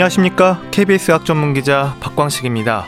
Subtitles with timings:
[0.00, 0.62] 안녕하십니까.
[0.70, 2.86] KBS 학 전문 기자 박광식입니다.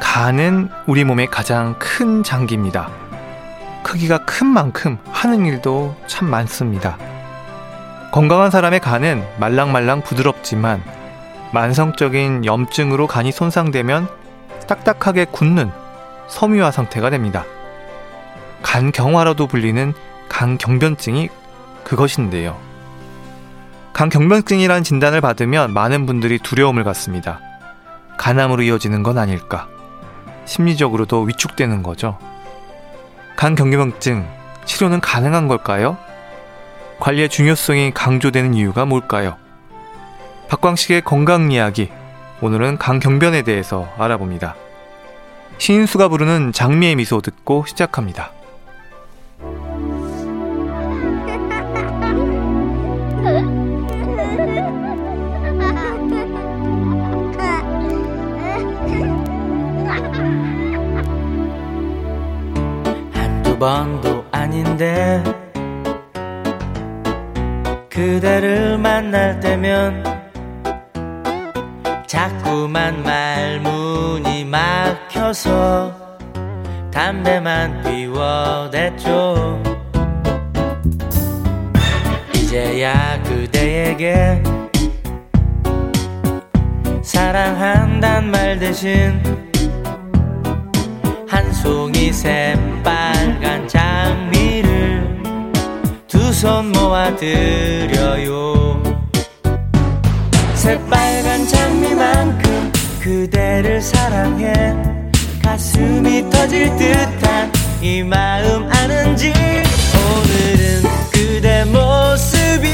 [0.00, 2.90] 간은 우리 몸의 가장 큰 장기입니다.
[3.82, 6.98] 크기가 큰 만큼 하는 일도 참 많습니다.
[8.12, 10.82] 건강한 사람의 간은 말랑말랑 부드럽지만
[11.54, 14.06] 만성적인 염증으로 간이 손상되면
[14.66, 15.70] 딱딱하게 굳는
[16.28, 17.46] 섬유화 상태가 됩니다.
[18.60, 19.94] 간경화라도 불리는
[20.28, 21.30] 간경변증이
[21.84, 22.69] 그것인데요.
[23.92, 27.40] 간경변증이란 진단을 받으면 많은 분들이 두려움을 갖습니다.
[28.18, 29.68] 간암으로 이어지는 건 아닐까.
[30.44, 32.18] 심리적으로도 위축되는 거죠.
[33.36, 34.26] 간경변증
[34.64, 35.96] 치료는 가능한 걸까요?
[36.98, 39.36] 관리의 중요성이 강조되는 이유가 뭘까요?
[40.48, 41.90] 박광식의 건강 이야기.
[42.40, 44.54] 오늘은 간경변에 대해서 알아봅니다.
[45.58, 48.32] 신인수가 부르는 장미의 미소 듣고 시작합니다.
[63.60, 65.22] 번도 아닌데
[67.90, 70.02] 그대를 만날 때면
[72.06, 75.94] 자꾸만 말문이 막혀서
[76.90, 79.62] 담배만 피워댔죠.
[82.34, 84.42] 이제야 그대에게
[87.02, 89.49] 사랑한단 말 대신
[91.40, 95.22] 한 송이 새빨간 장미를
[96.06, 98.82] 두 손 모아 드려요.
[100.54, 104.52] 새빨간 장미만큼 그대를 사랑해.
[105.42, 107.50] 가슴이 터질 듯한
[107.80, 112.68] 이 마음 아는지 오늘은 그대 모습이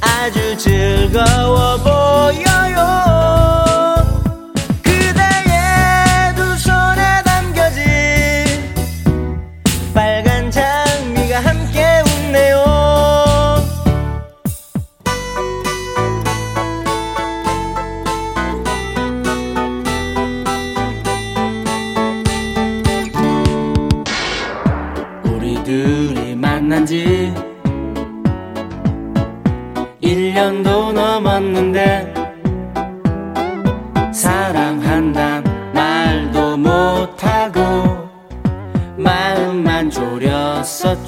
[0.00, 2.31] 아주 즐거워 보여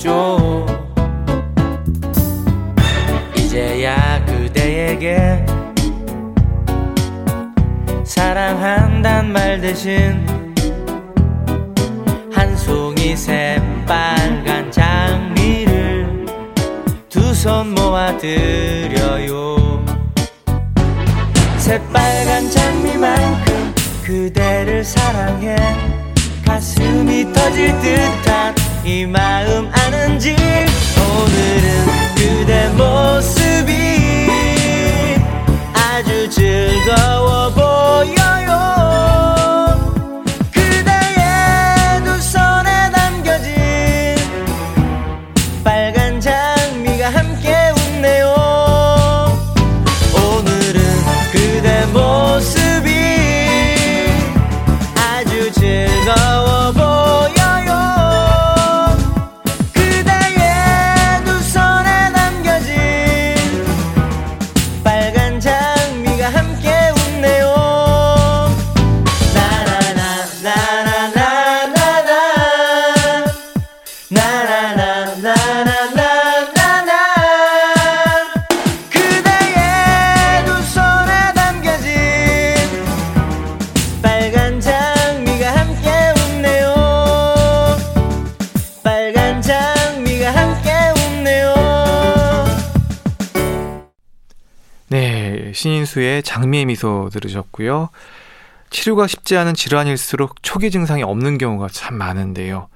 [0.05, 0.67] 졸였었죠.
[3.37, 5.45] 이제야 그대에게
[8.05, 10.25] 사랑한단 말 대신
[12.33, 16.27] 한 송이 새빨간 장미를
[17.09, 19.85] 두 손 모아 드려요.
[21.57, 25.57] 새빨간 장미만큼 그대를 사랑해.
[26.47, 28.55] 가슴이 터질 듯한
[28.87, 33.73] 이 마음 아는지 오늘은 그대 모습이
[35.73, 37.64] 아주 즐거워 보여
[95.95, 97.91] 네, 신인수의 장미의 미소 들으셨고요.
[98.71, 102.69] 치료가 쉽지 않은 질환일수록 초기 증상이 없는 경우가 참 많은데요.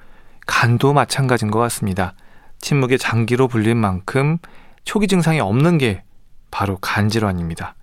[0.46, 2.14] 간도 마찬가지인 것 같습니다.
[2.60, 4.38] 침묵의 장기로 불린 만큼
[4.84, 6.02] 초기 증상이 없는 게
[6.50, 7.74] 바로 간 질환입니다.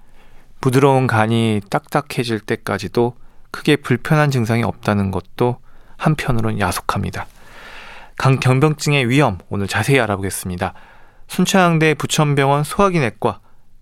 [0.61, 3.15] 부드러운 간이 딱딱해질 때까지도
[3.51, 5.57] 크게 불편한 증상이 없다는 것도
[5.97, 7.27] 한편으론 야속합니다.
[8.17, 10.73] 간 경병증의 위험 오늘 자세히 알아보겠습니다.
[11.27, 13.39] 순천향대 부천병원 소화기내과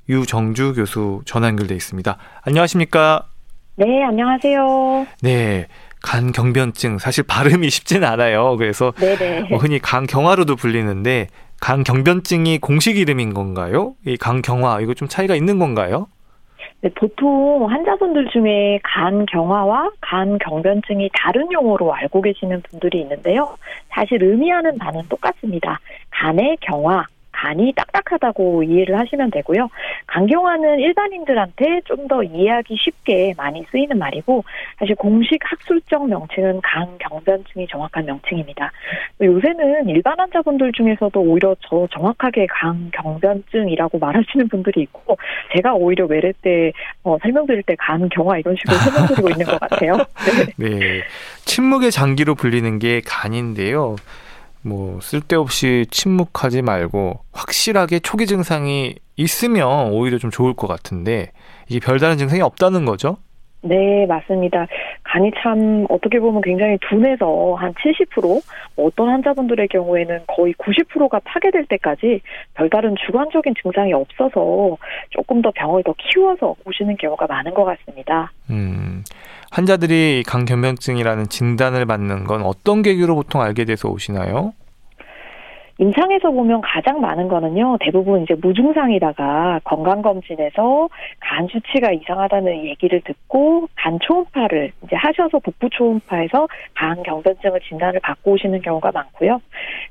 [0.10, 2.18] 유정주 교수 전화 연결돼 있습니다.
[2.44, 3.28] 안녕하십니까?
[3.76, 5.08] 네, 안녕하세요.
[5.22, 5.68] 네.
[6.02, 8.58] 간 경변증 사실 발음이 쉽지는 않아요.
[8.58, 9.48] 그래서 네네.
[9.50, 11.28] 뭐 흔히 간 경화로도 불리는데
[11.62, 13.96] 간경변증이 공식 이름인 건가요?
[14.06, 16.08] 이 간경화 이거 좀 차이가 있는 건가요?
[16.82, 23.56] 네, 보통 환자분들 중에 간 경화와 간 경변증이 다른 용어로 알고 계시는 분들이 있는데요.
[23.90, 25.80] 사실 의미하는 바는 똑같습니다.
[26.10, 29.70] 간의 경화, 간이 딱딱하다고 이해를 하시면 되고요.
[30.08, 34.44] 간경화는 일반인들한테 좀 더 이해하기 쉽게 많이 쓰이는 말이고
[34.78, 38.72] 사실 공식 학술적 명칭은 간경변증이 정확한 명칭입니다.
[39.22, 45.18] 요새는 일반 환자분들 중에서도 오히려 저 정확하게 간경변증이라고 말하시는 분들이 있고
[45.56, 46.72] 제가 오히려 외래 때
[47.04, 49.98] 어, 설명드릴 때 간경화 이런 식으로 설명드리고 있는 것 같아요.
[50.58, 50.70] 네.
[50.84, 51.04] 네.
[51.46, 53.96] 침묵의 장기로 불리는 게 간인데요.
[54.64, 61.32] 뭐 쓸데없이 침묵하지 말고 확실하게 초기 증상이 있으면 오히려 좀 좋을 것 같은데
[61.70, 63.18] 이게 별다른 증상이 없다는 거죠?
[63.66, 64.68] 네, 맞습니다.
[65.04, 68.42] 간이 참 어떻게 보면 굉장히 둔해서 한 70%,
[68.76, 72.20] 어떤 환자분들의 경우에는 거의 90%가 파괴될 때까지
[72.56, 74.78] 별다른 주관적인 증상이 없어서
[75.12, 78.34] 조금 더 병을 더 키워서 오시는 경우가 많은 것 같습니다.
[78.50, 79.04] 음,
[79.54, 84.54] 환자들이 간경변증이라는 진단을 받는 건 어떤 계기로 보통 알게 돼서 오시나요?
[85.78, 90.90] 임상에서 보면 가장 많은 거는요, 대부분 이제 무증상이다가 건강검진에서
[91.20, 98.32] 간 수치가 이상하다는 얘기를 듣고 간 초음파를 이제 하셔서 복부 초음파에서 간 경변증을 진단을 받고
[98.32, 99.40] 오시는 경우가 많고요.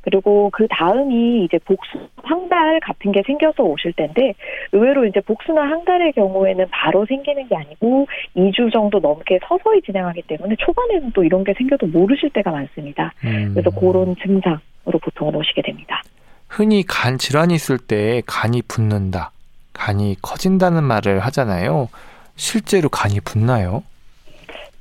[0.02, 4.34] 그리고 그 다음이 이제 복수, 황달 같은 게 생겨서 오실 텐데,
[4.72, 8.06] 의외로 이제 복수나 황달의 경우에는 바로 생기는 게 아니고
[8.36, 13.12] 2주 정도 넘게 서서히 진행하기 때문에 초반에는 또 이런 게 생겨도 모르실 때가 많습니다.
[13.24, 13.52] 음.
[13.54, 16.02] 그래서 그런 증상으로 보통은 오시게 됩니다.
[16.48, 19.30] 흔히 간 질환이 있을 때 간이 붓는다,
[19.72, 21.88] 간이 커진다는 말을 하잖아요.
[22.36, 23.82] 실제로 간이 붓나요?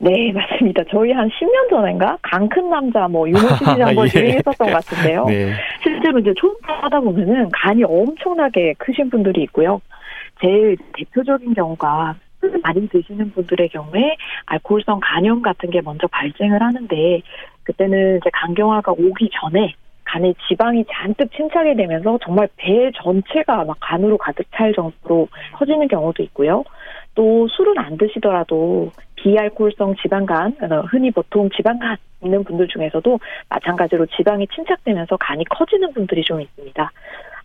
[0.03, 0.83] 네, 맞습니다.
[0.89, 4.19] 저희 한 10년 전인가 간큰 남자 뭐 시리즈 한번 예.
[4.19, 5.25] 유행했었던 것 같은데요.
[5.25, 5.53] 네.
[5.83, 9.79] 실제로 이제 초음파 하다 보면은 간이 엄청나게 크신 분들이 있고요.
[10.41, 14.15] 제일 대표적인 경우가 술 많이 드시는 분들의 경우에
[14.47, 17.21] 알코올성 간염 같은 게 먼저 발생을 하는데
[17.63, 24.17] 그때는 이제 간경화가 오기 전에 간에 지방이 잔뜩 침착이 되면서 정말 배 전체가 막 간으로
[24.17, 26.63] 가득 찰 정도로 커지는 경우도 있고요.
[27.13, 33.19] 또 술은 안 드시더라도 비알코올성 지방간, 어, 흔히 보통 지방간 있는 분들 중에서도
[33.49, 36.91] 마찬가지로 지방이 침착되면서 간이 커지는 분들이 좀 있습니다.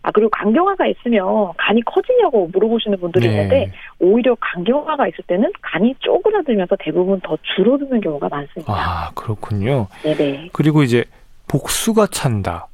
[0.03, 3.33] 아, 그리고 간경화가 있으면 간이 커지냐고 물어보시는 분들이 네.
[3.33, 8.73] 있는데 오히려 간경화가 있을 때는 간이 쪼그라들면서 대부분 더 줄어드는 경우가 많습니다.
[8.73, 9.87] 아, 그렇군요.
[10.03, 10.49] 네네.
[10.53, 11.03] 그리고 이제
[11.47, 12.67] 복수가 찬다.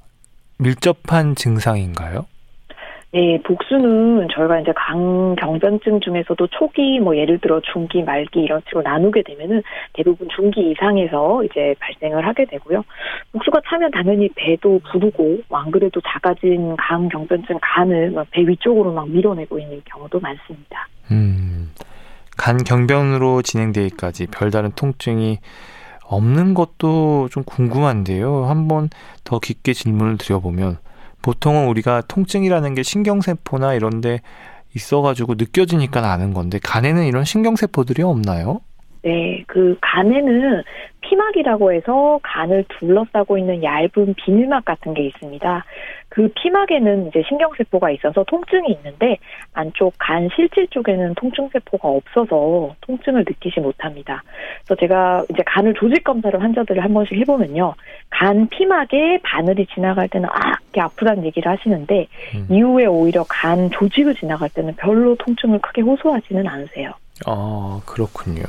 [0.59, 2.25] 밀접한 증상인가요?
[3.13, 9.21] 네, 복수는 저희가 이제 간경변증 중에서도 초기, 뭐 예를 들어 중기, 말기 이런 식으로 나누게
[9.21, 9.62] 되면은
[9.94, 12.83] 대부분 중기 이상에서 이제 발생을 하게 되고요.
[13.31, 19.80] 복수가 차면 당연히 배도 부르고, 뭐안 그래도 작아진 간경변증 간을 막배 위쪽으로 막 밀어내고 있는
[19.86, 20.88] 경우도 많습니다.
[21.12, 21.71] 음,
[22.36, 25.38] 간 경변으로 진행되기까지 별다른 통증이
[26.05, 28.46] 없는 것도 좀 궁금한데요.
[28.46, 28.89] 한번
[29.24, 30.77] 더 깊게 질문을 드려보면
[31.24, 34.22] 보통은 우리가 통증이라는 게 신경세포나 이런 데
[34.75, 38.62] 있어가지고 느껴지니까 아는 건데 간에는 이런 신경세포들이 없나요?
[39.03, 40.63] 네, 그 간에는
[41.01, 45.65] 피막이라고 해서 간을 둘러싸고 있는 얇은 비늘막 같은 게 있습니다.
[46.07, 49.17] 그 피막에는 이제 신경세포가 있어서 통증이 있는데
[49.51, 54.24] 안쪽 간 실질 쪽에는 통증세포가 없어서 통증을 느끼지 못합니다.
[54.63, 57.74] 그래서 제가 이제 간을 조직 검사를 환자들을 한 번씩 해보면요.
[58.10, 62.48] 간 피막에 바늘이 지나갈 때는 아, 이게 아프다는 얘기를 하시는데 음.
[62.50, 66.93] 이후에 오히려 간 조직을 지나갈 때는 별로 통증을 크게 호소하지는 않으세요.
[67.25, 68.43] 아, 그렇군요.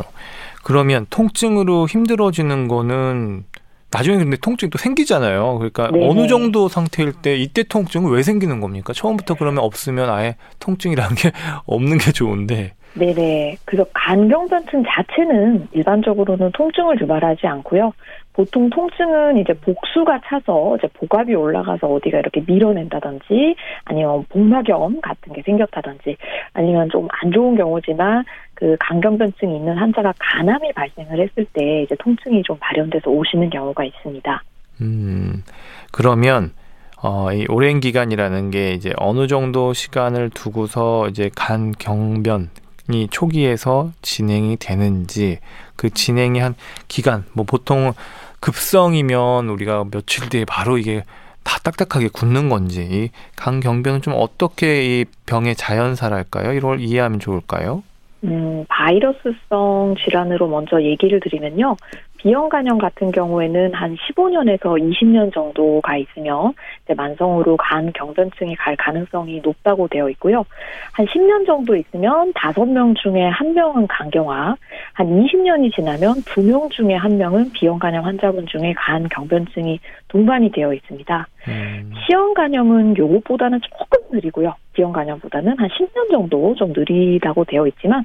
[0.65, 3.45] 그러면 통증으로 힘들어지는 거는
[3.93, 5.59] 나중에 근데 통증이 또 생기잖아요.
[5.59, 6.09] 그러니까 네네.
[6.09, 8.93] 어느 정도 상태일 때 이때 통증은 왜 생기는 겁니까?
[8.93, 11.31] 처음부터 그러면 없으면 아예 통증이라는 게
[11.67, 12.73] 없는 게 좋은데.
[12.95, 13.59] 네네.
[13.65, 17.93] 그래서 간경변증 자체는 일반적으로는 통증을 유발하지 않고요.
[18.35, 25.43] 보통 통증은 이제 복수가 차서 이제 복압이 올라가서 어디가 이렇게 밀어낸다든지 아니면 복막염 같은 게
[25.43, 26.17] 생겼다든지
[26.53, 28.25] 아니면 좀 안 좋은 경우지만
[28.55, 34.43] 그 간경변증이 있는 환자가 간암이 발생을 했을 때 이제 통증이 좀 발현돼서 오시는 경우가 있습니다.
[34.81, 35.43] 음,
[35.93, 36.53] 그러면
[37.03, 42.51] 어, 이 오랜 기간이라는 게 이제 어느 정도 시간을 두고서 이제 간 경변
[42.91, 45.39] 이 초기에서 진행이 되는지
[45.77, 46.55] 그 진행이 한
[46.89, 47.93] 기간 뭐 보통
[48.45, 51.03] 급성이면 우리가 며칠 뒤에 바로 이게
[51.45, 56.53] 다 딱딱하게 굳는 건지 이간 경변은 좀 어떻게 이 병의 자연사랄까요?
[56.53, 57.83] 이걸 이해하면 좋을까요?
[58.25, 61.77] 음, 바이러스성 질환으로 먼저 얘기를 드리면요.
[62.25, 69.89] B형 간염 같은 경우에는 한 15년에서 20년 정도가 이제 만성으로 간 경변증이 갈 가능성이 높다고
[69.89, 70.47] 되어 있고요.
[70.93, 74.57] 한 10년 정도 있으면 5명 중에 1명은 간경화,
[74.95, 79.79] 한 20년이 지나면 2명 중에 1명은 B형 간염 환자분 중에 간 경변증이
[80.09, 81.29] 동반이 되어 있습니다.
[81.49, 84.55] 음, C형 간염은 요것보다는 조금 느리고요.
[84.73, 88.03] B형 간염보다는 한 10년 정도 좀 느리다고 되어 있지만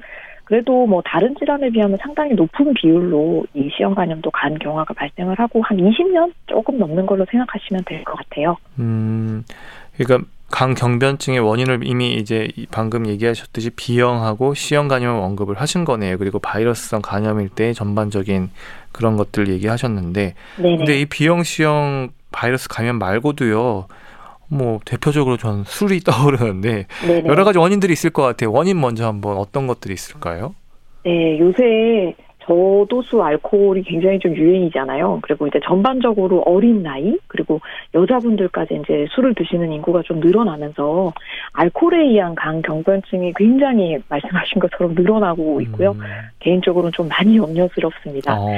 [0.50, 5.62] 그래도 뭐 다른 질환에 비하면 상당히 높은 비율로 이 C형 간염도 간 경화가 발생을 하고
[5.62, 8.56] 한 20년 조금 넘는 걸로 생각하시면 될 것 같아요.
[8.80, 9.44] 음,
[9.96, 16.18] 그러니까 간 경변증의 원인을 이미 이제 이- 방금 얘기하셨듯이 B형하고 C형 간염을 언급을 하신 거네요.
[16.18, 18.50] 그리고 바이러스성 간염일 때 전반적인
[18.90, 20.76] 그런 것들 얘기하셨는데, 네네.
[20.78, 23.86] 근데 이 B형, C형 바이러스 감염 말고도요.
[24.50, 27.28] 뭐 대표적으로 전 술이 떠오르는데 네네.
[27.28, 28.52] 여러 가지 원인들이 있을 것 같아요.
[28.52, 30.54] 원인 먼저 한번 어떤 것들이 있을까요?
[31.04, 32.14] 네, 요새
[32.50, 35.20] 저도수 알코올이 굉장히 좀 유행이잖아요.
[35.22, 37.60] 그리고 이제 전반적으로 어린 나이, 그리고
[37.94, 41.12] 여자분들까지 이제 술을 드시는 인구가 좀 늘어나면서
[41.52, 45.92] 알코올에 의한 간 경변증이 굉장히 말씀하신 것처럼 늘어나고 있고요.
[45.92, 46.00] 음,
[46.40, 48.40] 개인적으로는 좀 많이 염려스럽습니다.
[48.40, 48.48] 어,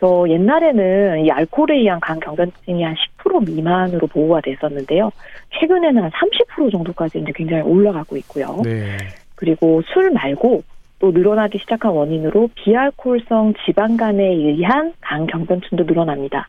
[0.00, 5.12] 또 옛날에는 이 알코올에 의한 간 경변증이 한 10% 미만으로 보고가 됐었는데요.
[5.60, 8.62] 최근에는 한 30% 정도까지 이제 굉장히 올라가고 있고요.
[8.64, 8.96] 네.
[9.36, 10.62] 그리고 술 말고
[10.98, 16.48] 또 늘어나기 시작한 원인으로 비알코올성 지방간에 의한 간 경변증도 늘어납니다.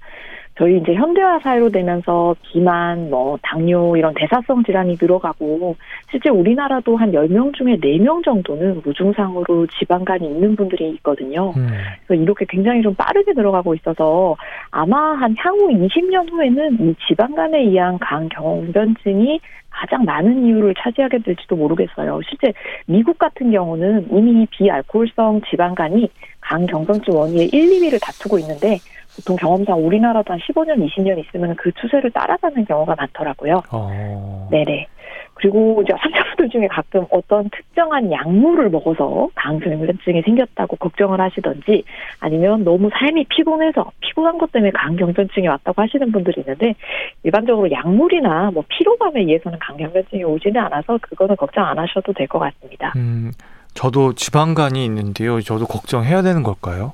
[0.61, 5.75] 저희 이제 현대화 사회로 되면서 비만, 뭐 당뇨 이런 대사성 질환이 늘어가고
[6.11, 11.51] 실제 우리나라도 한 10명 중에 4명 정도는 무증상으로 지방간이 있는 분들이 있거든요.
[11.57, 11.67] 음,
[12.05, 14.37] 그래서 이렇게 굉장히 좀 빠르게 들어가고 있어서
[14.69, 19.39] 아마 한 향후 20년 후에는 이 지방간에 의한 간 경변증이
[19.71, 22.19] 가장 많은 이유를 차지하게 될지도 모르겠어요.
[22.29, 22.53] 실제
[22.85, 26.07] 미국 같은 경우는 이미 비알코올성 지방간이
[26.39, 28.77] 간 경변증 원인의 1, 2위를 다투고 있는데
[29.15, 33.61] 보통 경험상 우리나라도 한 15년, 20년 있으면 그 추세를 따라가는 경우가 많더라고요.
[33.71, 34.87] 어, 네네.
[35.33, 41.83] 그리고 이제 환자분들 중에 가끔 어떤 특정한 약물을 먹어서 간경변증이 생겼다고 걱정을 하시던지
[42.19, 46.75] 아니면 너무 삶이 피곤해서 피곤한 것 때문에 간경변증이 왔다고 하시는 분들이 있는데
[47.23, 52.93] 일반적으로 약물이나 뭐 피로감에 의해서는 간경변증이 오지는 않아서 그거는 걱정 안 하셔도 될 것 같습니다.
[52.97, 53.31] 음,
[53.73, 55.41] 저도 지방간이 있는데요.
[55.41, 56.93] 저도 걱정해야 되는 걸까요?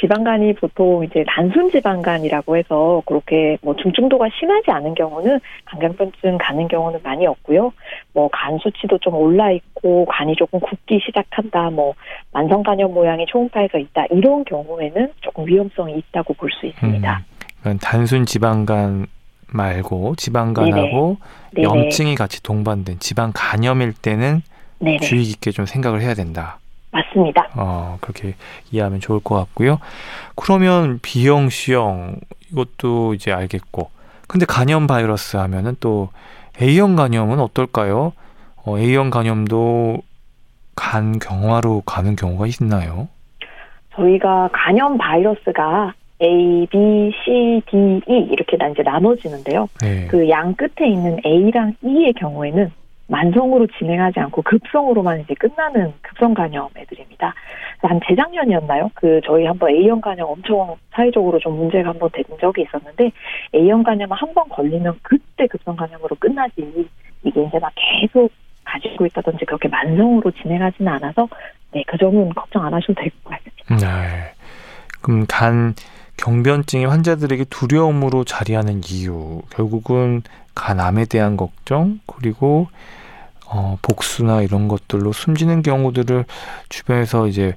[0.00, 7.00] 지방간이 보통 이제 단순 지방간이라고 해서 그렇게 뭐 중증도가 심하지 않은 경우는 간경변증 가는 경우는
[7.02, 7.72] 많이 없고요.
[8.12, 11.70] 뭐 간 수치도 좀 올라 있고 간이 조금 굽기 시작한다.
[11.70, 11.94] 뭐
[12.32, 14.06] 만성 간염 모양이 초음파에서 있다.
[14.10, 17.22] 이런 경우에는 조금 위험성이 있다고 볼 수 있습니다.
[17.58, 19.06] 그건 단순 지방간
[19.48, 21.16] 말고 지방간하고
[21.54, 21.64] 네네.
[21.66, 24.42] 염증이 같이 동반된 지방 간염일 때는
[24.78, 24.98] 네네.
[24.98, 26.58] 주의 깊게 좀 생각을 해야 된다.
[26.90, 27.48] 맞습니다.
[27.56, 28.34] 어, 그렇게
[28.70, 29.78] 이해하면 좋을 것 같고요.
[30.34, 32.16] 그러면 B형, C형
[32.50, 33.90] 이것도 이제 알겠고.
[34.28, 36.08] 근데 간염 바이러스 하면은 또
[36.60, 38.12] A형 간염은 어떨까요?
[38.64, 39.98] 어, A형 간염도
[40.74, 43.08] 간 경화로 가는 경우가 있나요?
[43.94, 46.78] 저희가 간염 바이러스가 A, B,
[47.24, 49.68] C, D, E 이렇게 나- 이제 나눠지는데요.
[49.82, 50.06] 네.
[50.06, 52.72] 그양 끝에 있는 A랑 E의 경우에는
[53.08, 57.34] 만성으로 진행하지 않고 급성으로만 이제 끝나는 급성 간염 애들입니다.
[57.82, 58.90] 한 재작년이었나요?
[58.94, 63.12] 그 저희 한번 A형 간염 엄청 사회적으로 좀 문제가 한번 된 적이 있었는데
[63.54, 66.88] A형 간염 한번 걸리면 그때 급성 간염으로 끝나지
[67.22, 68.32] 이게 이제 막 계속
[68.64, 71.28] 가지고 있다든지 그렇게 만성으로 진행하지는 않아서
[71.72, 74.02] 네 그 점은 걱정 안 하셔도 될 것 같습니다.
[74.02, 74.32] 네.
[75.02, 75.74] 그럼 간
[76.16, 80.22] 경변증이 환자들에게 두려움으로 자리하는 이유 결국은
[80.54, 82.68] 간암에 대한 걱정 그리고
[83.46, 86.24] 어, 복수나 이런 것들로 숨지는 경우들을
[86.68, 87.54] 주변에서 이제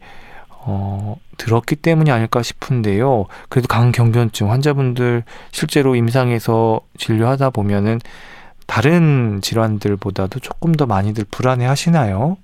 [0.49, 3.25] 어, 들었기 때문이 아닐까 싶은데요.
[3.47, 7.99] 그래도 간 경변증 환자분들 실제로 임상에서 진료하다 보면은
[8.67, 12.37] 다른 질환들보다도 조금 더 많이들 불안해 하시나요?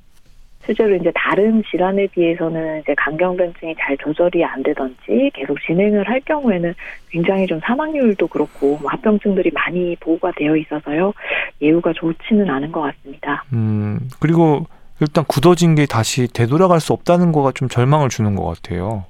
[0.66, 6.74] 실제로 이제 다른 질환에 비해서는 이제 간경변증이 잘 조절이 안 되던지 계속 진행을 할 경우에는
[7.10, 11.14] 굉장히 좀 사망률도 그렇고 뭐 합병증들이 많이 보고가 되어 있어서요
[11.62, 13.44] 예후가 좋지는 않은 것 같습니다.
[13.54, 14.66] 음, 그리고
[15.02, 19.06] 일단 굳어진 게 다시 되돌아갈 수 없다는 거가 좀 절망을 주는 것 같아요.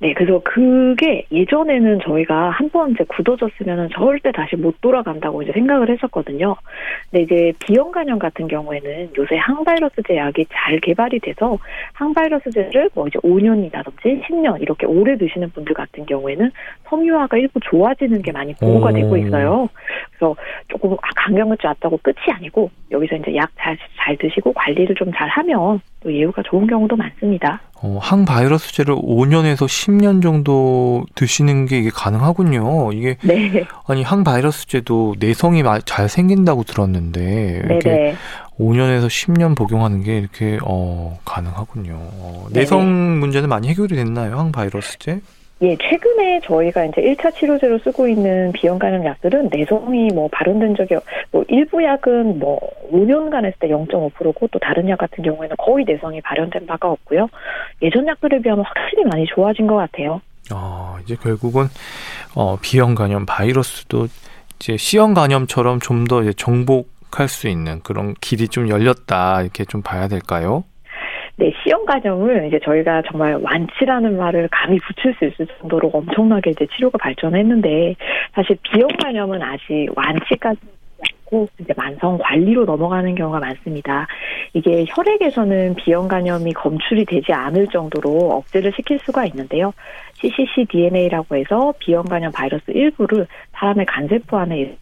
[0.00, 5.88] 네, 그래서 그게 예전에는 저희가 한 번 이제 굳어졌으면은 절대 다시 못 돌아간다고 이제 생각을
[5.90, 6.54] 했었거든요.
[7.10, 11.58] 근데 이제 비형 간염 같은 경우에는 요새 항바이러스제 약이 잘 개발이 돼서
[11.94, 16.50] 항바이러스제를 뭐 이제 5년이라든지 10년 이렇게 오래 드시는 분들 같은 경우에는
[16.90, 18.92] 섬유화가 일부 좋아지는 게 많이 보고가 오.
[18.92, 19.68] 되고 있어요.
[20.18, 20.34] 그래서
[20.68, 25.80] 조금 간경을지 왔다고 끝이 아니고 여기서 이제 약 잘 잘 드시고 관리를 좀 잘 하면
[26.02, 27.60] 또 예후가 좋은 경우도 많습니다.
[27.82, 32.92] 어, 항바이러스제를 5년에서 10년 정도 드시는 게 이게 가능하군요.
[32.92, 38.14] 이게 네, 아니 항바이러스제도 내성이 마- 잘 생긴다고 들었는데 네, 이렇게 네.
[38.58, 41.92] 5년에서 10년 복용하는 게 이렇게 어, 가능하군요.
[41.94, 42.60] 어, 네네.
[42.60, 44.38] 내성 문제는 많이 해결이 됐나요?
[44.38, 45.20] 항바이러스제?
[45.60, 50.94] 예, 최근에 저희가 이제 1차 치료제로 쓰고 있는 비형 간염 약들은 내성이 뭐 발현된 적이
[50.94, 52.60] 없- 뭐 일부 약은 뭐
[52.92, 57.28] 5년간 했을 때 0.5%고 또 다른 약 같은 경우에는 거의 내성이 발현된 바가 없고요.
[57.82, 60.20] 예전 약들에 비하면 확실히 많이 좋아진 것 같아요.
[60.50, 61.64] 아, 이제 결국은
[62.36, 64.06] 어, B형 간염 바이러스도
[64.60, 70.06] 이제 C형 간염처럼 좀 더 정복할 수 있는 그런 길이 좀 열렸다 이렇게 좀 봐야
[70.08, 70.62] 될까요?
[71.38, 76.66] 네, C형 간염은 이제 저희가 정말 완치라는 말을 감히 붙일 수 있을 정도로 엄청나게 이제
[76.74, 77.94] 치료가 발전했는데
[78.34, 80.58] 사실 B형 간염은 아직 완치까지
[81.00, 84.08] 않고 이제 만성 관리로 넘어가는 경우가 많습니다.
[84.52, 89.72] 이게 혈액에서는 B형 간염이 검출이 되지 않을 정도로 억제를 시킬 수가 있는데요.
[90.14, 94.76] cccDNA라고 해서 B형 간염 바이러스 일부를 사람의 간세포 안에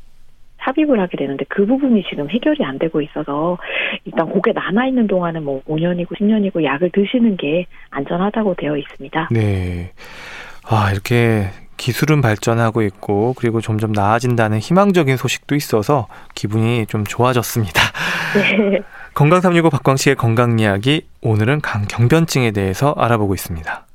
[0.67, 3.59] 삽입을 하게 되는데 그 부분이 지금 해결이 안 되고 있어서
[4.05, 9.29] 일단 곡에 남아 있는 동안은 뭐 5년이고 10년이고 약을 드시는 게 안전하다고 되어 있습니다.
[9.31, 9.93] 네.
[10.69, 11.47] 아, 이렇게
[11.77, 17.81] 기술은 발전하고 있고 그리고 점점 나아진다는 희망적인 소식도 있어서 기분이 좀 좋아졌습니다.
[18.35, 18.81] 네.
[19.15, 23.86] 건강 365 박광식의 건강 이야기 오늘은 강경변증에 대해서 알아보고 있습니다.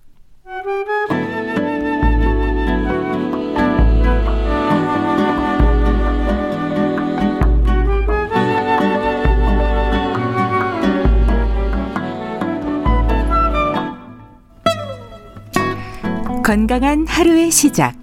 [16.43, 17.95] 건강한 하루의 시작.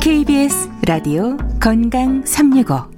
[0.00, 2.88] KBS 라디오 건강 365.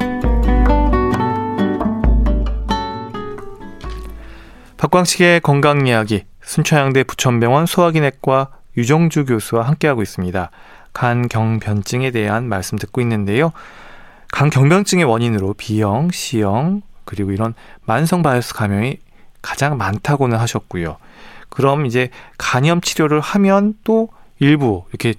[4.77, 10.51] 박광식의 건강 이야기 순천향대 부천병원 소화기내과 유정주 교수와 함께하고 있습니다.
[10.93, 13.53] 간경변증에 대한 말씀 듣고 있는데요.
[14.31, 17.55] 간경변증의 원인으로 B형, C형 그리고 이런
[17.87, 18.99] 만성 바이러스 감염이
[19.43, 20.97] 가장 많다고는 하셨고요.
[21.49, 24.09] 그럼 이제 간염 치료를 하면 또
[24.41, 25.15] 일부 이렇게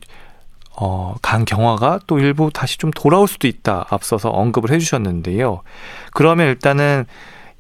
[0.76, 5.62] 어, 간 경화가 또 일부 다시 좀 돌아올 수도 있다 앞서서 언급을 해주셨는데요.
[6.12, 7.06] 그러면 일단은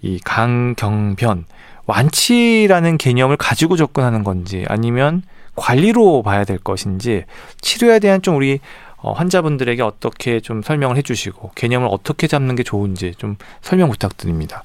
[0.01, 1.45] 이 간경변
[1.85, 5.23] 완치라는 개념을 가지고 접근하는 건지 아니면
[5.55, 7.25] 관리로 봐야 될 것인지
[7.59, 8.59] 치료에 대한 좀 우리
[8.97, 14.63] 어, 환자분들에게 어떻게 좀 설명을 해주시고 개념을 어떻게 잡는 게 좋은지 좀 설명 부탁드립니다.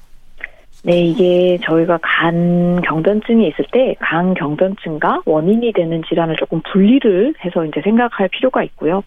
[0.83, 7.65] 네, 이게 저희가 간 경변증이 있을 때 간 경변증과 원인이 되는 질환을 조금 분리를 해서
[7.65, 9.03] 이제 생각할 필요가 있고요.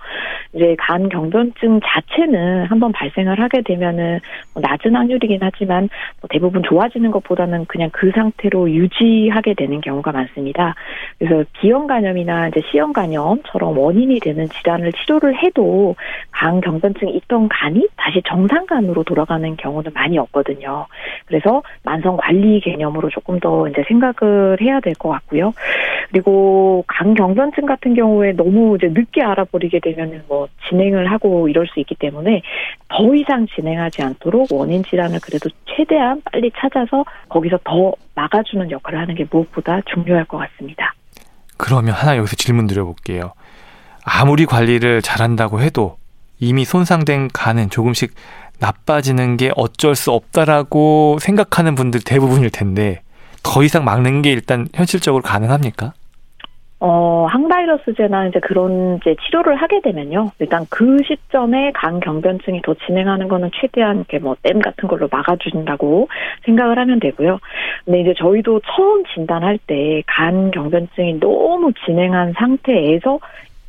[0.53, 4.21] 이제 간 경변증 자체는 한번 발생을 하게 되면은
[4.53, 5.89] 뭐 낮은 확률이긴 하지만
[6.21, 10.75] 뭐 대부분 좋아지는 것보다는 그냥 그 상태로 유지하게 되는 경우가 많습니다.
[11.19, 15.97] 그래서 B형 간염이나 이제 C형 간염처럼 원인이 되는 질환을 치료를 해도
[16.31, 20.87] 간 경변증이 있던 간이 다시 정상간으로 돌아가는 경우는 많이 없거든요.
[21.27, 25.53] 그래서 만성 관리 개념으로 조금 더 이제 생각을 해야 될 것 같고요.
[26.11, 31.81] 그리고 간 경변증 같은 경우에 너무 이제 늦게 알아버리게 되면 뭐 진행을 하고 이럴 수
[31.81, 32.43] 있기 때문에
[32.89, 39.15] 더 이상 진행하지 않도록 원인 질환을 그래도 최대한 빨리 찾아서 거기서 더 막아주는 역할을 하는
[39.15, 40.93] 게 무엇보다 중요할 것 같습니다.
[41.57, 43.33] 그러면 하나 여기서 질문 드려볼게요.
[44.05, 45.97] 아무리 관리를 잘한다고 해도
[46.41, 48.15] 이미 손상된 간은 조금씩
[48.61, 53.01] 나빠지는 게 어쩔 수 없다라고 생각하는 분들 대부분일 텐데
[53.43, 55.93] 더 이상 막는 게 일단 현실적으로 가능합니까?
[56.83, 60.31] 어, 항바이러스제나 이제 그런 이제 치료를 하게 되면요.
[60.39, 66.09] 일단 그 시점에 간 경변증이 더 진행하는 거는 최대한 이렇게 뭐 댐 같은 걸로 막아준다고
[66.47, 67.39] 생각을 하면 되고요.
[67.85, 73.19] 근데 이제 저희도 처음 진단할 때 간 경변증이 너무 진행한 상태에서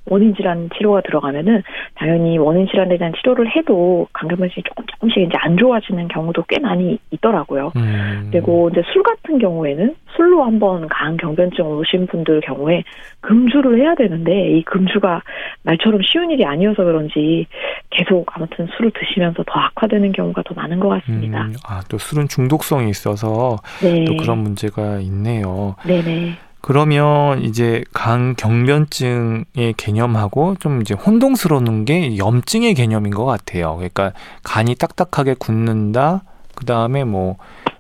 [0.06, 1.62] 원인 질환 치료가 들어가면은
[1.96, 6.60] 당연히 원인 질환에 대한 치료를 해도 간 경변증이 조금 조금씩 이제 안 좋아지는 경우도 꽤
[6.60, 7.72] 많이 있더라고요.
[7.76, 12.84] 음, 그리고 이제 술 같은 경우에는 술로 한번 간 경변증 오신 분들 경우에
[13.22, 15.22] 금주를 해야 되는데 이 금주가
[15.64, 17.46] 말처럼 쉬운 일이 아니어서 그런지
[17.92, 21.44] 계속 아무튼 술을 드시면서 더 악화되는 경우가 더 많은 것 같습니다.
[21.44, 24.06] 음, 아, 또 술은 중독성이 있어서 네.
[24.06, 25.76] 또 그런 문제가 있네요.
[25.86, 26.51] 네네.
[26.62, 33.76] 그러면 이제 간 경변증의 개념하고 좀 이제 혼동스러운 게 염증의 개념인 것 같아요.
[33.76, 36.24] 그러니까 간이 딱딱하게 굳는다.
[36.56, 37.38] 그 다음에 뭐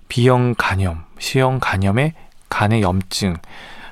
[0.09, 2.13] B형 간염, C형 간염의
[2.49, 3.37] 간의 염증.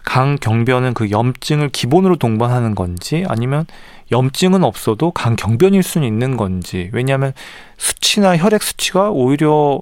[0.05, 3.67] 강경변은 그 염증을 기본으로 동반하는 건지 아니면
[4.11, 7.33] 염증은 없어도 강경변일 수는 있는 건지 왜냐하면
[7.77, 9.81] 수치나 혈액 수치가 오히려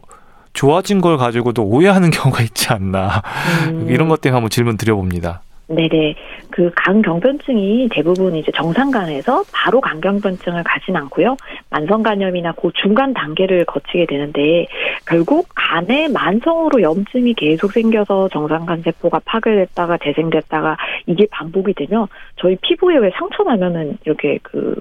[0.58, 3.22] 좋아진 걸 가지고도 오해하는 경우가 있지 않나
[3.70, 3.88] 음.
[3.90, 5.42] 이런 것 때문에 한번 질문 드려봅니다.
[5.70, 6.16] 네네.
[6.50, 11.36] 그 간경변증이 대부분 이제 정상간에서 바로 간경변증을 가진 않고요.
[11.70, 14.66] 만성간염이나 그 중간 단계를 거치게 되는데
[15.06, 22.98] 결국 간에 만성으로 염증이 계속 생겨서 정상간 세포가 파괴됐다가 재생됐다가 이게 반복이 되면 저희 피부에
[22.98, 24.74] 왜 상처 나면은 이렇게 그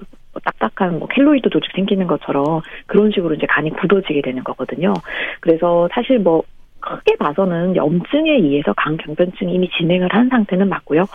[0.47, 4.93] 딱딱한 뭐 켈로이드 조직 생기는 것처럼 그런 식으로 이제 간이 굳어지게 되는 거거든요.
[5.41, 6.43] 그래서 사실 뭐
[6.79, 11.05] 크게 봐서는 염증에 의해서 간경변증이 이미 진행을 한 상태는 맞고요.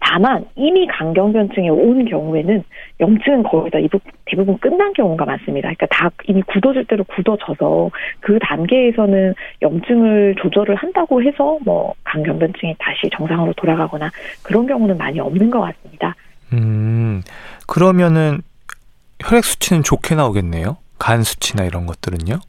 [0.00, 2.64] 다만 이미 간경변증이 온 경우에는
[2.98, 3.78] 염증은 거의 다
[4.24, 5.68] 대부분 끝난 경우가 많습니다.
[5.68, 13.08] 그러니까 다 이미 굳어질 대로 굳어져서 그 단계에서는 염증을 조절을 한다고 해서 뭐 간경변증이 다시
[13.12, 14.10] 정상으로 돌아가거나
[14.42, 16.16] 그런 경우는 많이 없는 것 같습니다.
[16.52, 17.22] 음
[17.68, 18.40] 그러면은
[19.20, 20.76] 혈액 수치는 좋게 나오겠네요.
[20.98, 22.40] 간 수치나 이런 것들은요?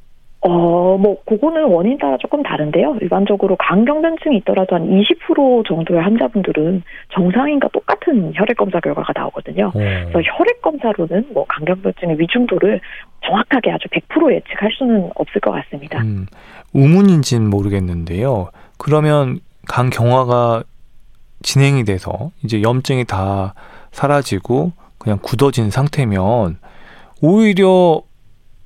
[0.44, 2.98] 어, 뭐, 그거는 원인 따라 조금 다른데요.
[3.00, 6.82] 일반적으로 간경변증이 있더라도 한 20% 정도의 환자분들은
[7.14, 9.68] 정상인과 똑같은 혈액검사 결과가 나오거든요.
[9.68, 9.72] 어.
[9.74, 12.82] 그래서 혈액검사로는 뭐 간경변증의 위중도를
[13.24, 16.02] 정확하게 아주 100% 예측할 수는 없을 것 같습니다.
[16.02, 16.26] 음,
[16.74, 18.50] 우문인지는 모르겠는데요.
[18.80, 20.64] 그러면 간 경화가
[21.44, 23.54] 진행이 돼서 이제 염증이 다
[23.92, 26.60] 사라지고 그냥 굳어진 상태면
[27.22, 28.04] 오히려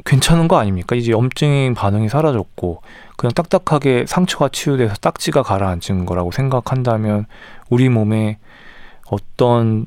[0.04, 0.98] 괜찮은 거 아닙니까?
[0.98, 2.82] 이제 염증 반응이 사라졌고
[3.16, 7.26] 그냥 딱딱하게 상처가 치유돼서 딱지가 가라앉은 거라고 생각한다면
[7.70, 8.38] 우리 몸에
[9.10, 9.86] 어떤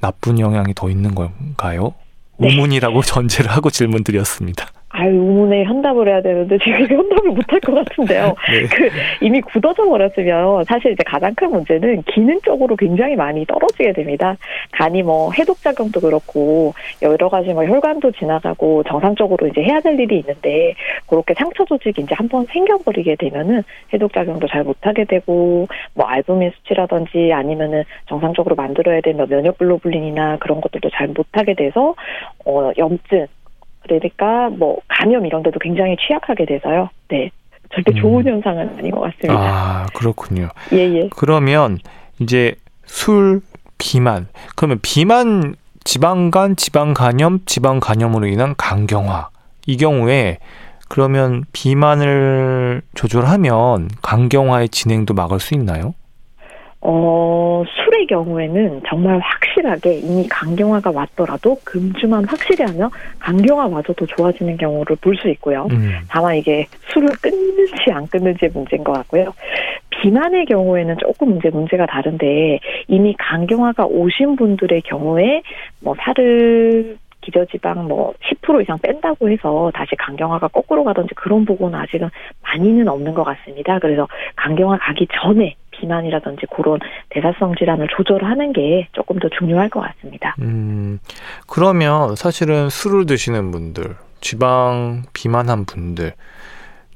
[0.00, 1.94] 나쁜 영향이 더 있는 건가요?
[2.36, 2.54] 네.
[2.54, 4.66] 우문이라고 전제를 하고 질문 드렸습니다.
[4.96, 8.26] 아유, 의문에 현답을 해야 되는데 지금 현답을 못할 것 같은데요.
[8.48, 8.62] 네.
[8.68, 8.88] 그
[9.26, 14.36] 이미 굳어져 버렸으면 사실 이제 가장 큰 문제는 기능적으로 굉장히 많이 떨어지게 됩니다.
[14.70, 20.18] 간이 뭐 해독 작용도 그렇고 여러 가지 뭐 혈관도 지나가고 정상적으로 이제 해야 될 일이
[20.20, 20.74] 있는데
[21.08, 27.32] 그렇게 상처 조직이 이제 한번 생겨버리게 되면은 해독 작용도 잘 못하게 되고 뭐 알부민 수치라든지
[27.32, 31.96] 아니면은 정상적으로 만들어야 되는 면역 글로불린이나 그런 것들도 잘 못하게 돼서
[32.44, 33.26] 어 염증
[33.84, 36.90] 그러니까 뭐 감염 이런 데도 굉장히 취약하게 돼서요.
[37.08, 37.30] 네.
[37.72, 37.96] 절대 음.
[37.96, 39.34] 좋은 현상은 아닌 것 같습니다.
[39.34, 40.48] 아, 그렇군요.
[40.72, 41.08] 예, 예.
[41.16, 41.78] 그러면
[42.20, 42.54] 이제
[42.86, 43.40] 술,
[43.78, 44.28] 비만.
[44.56, 49.28] 그러면 비만, 지방간, 지방간염, 지방간염으로 인한 간경화.
[49.66, 50.38] 이 경우에
[50.88, 55.94] 그러면 비만을 조절하면 간경화의 진행도 막을 수 있나요?
[56.86, 65.14] 어, 술의 경우에는 정말 확실하게 이미 간경화가 왔더라도 금주만 확실히 하면 간경화마저도 좋아지는 경우를 볼
[65.14, 65.66] 수 있고요.
[65.70, 65.92] 음.
[66.08, 69.32] 다만 이게 술을 끊는지 안 끊는지의 문제인 것 같고요.
[69.90, 75.42] 비만의 경우에는 조금 이제 문제가 다른데 이미 간경화가 오신 분들의 경우에
[75.80, 82.10] 뭐 살을 기저지방 뭐 10% 이상 뺀다고 해서 다시 간경화가 거꾸로 가든지 그런 보고는 아직은
[82.42, 83.78] 많이는 없는 것 같습니다.
[83.78, 86.78] 그래서 간경화 가기 전에 비만이라든지 그런
[87.10, 90.34] 대사성 질환을 조절하는 게 조금 더 중요할 것 같습니다.
[90.40, 90.98] 음,
[91.46, 96.12] 그러면 사실은 술을 드시는 분들, 지방 비만한 분들,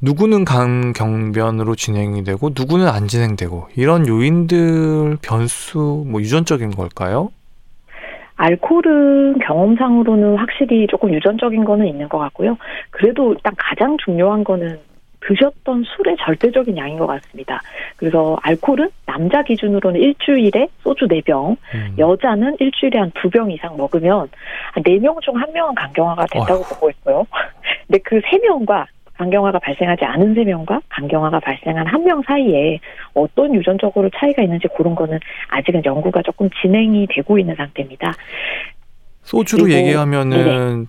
[0.01, 7.31] 누구는 간경변으로 진행이 되고 누구는 안 진행되고 이런 요인들 변수 뭐 유전적인 걸까요?
[8.37, 12.57] 알코올은 경험상으로는 확실히 조금 유전적인 거는 있는 것 같고요.
[12.91, 14.79] 그래도 일단 가장 중요한 거는
[15.29, 17.61] 드셨던 술의 절대적인 양인 것 같습니다.
[17.97, 21.95] 그래서 알코올은 남자 기준으로는 일주일에 소주 4병, 음.
[21.99, 24.29] 여자는 일주일에 한두병 이상 먹으면
[24.73, 27.27] 한 4명 중 1명은 간경화가 된다고 보고 있고요.
[27.87, 28.87] 근데 그 3명과
[29.19, 32.79] 간경화가 발생하지 않은 3명과 간경화가 발생한 1명 사이에
[33.14, 38.14] 어떤 유전적으로 차이가 있는지 그런 거는 아직은 연구가 조금 진행이 되고 있는 상태입니다.
[39.23, 40.87] 소주로 얘기하면은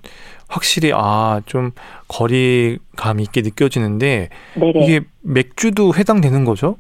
[0.49, 1.71] 확실히 아 좀
[2.07, 4.73] 거리감 있게 느껴지는데 네네.
[4.83, 6.77] 이게 맥주도 해당되는 거죠?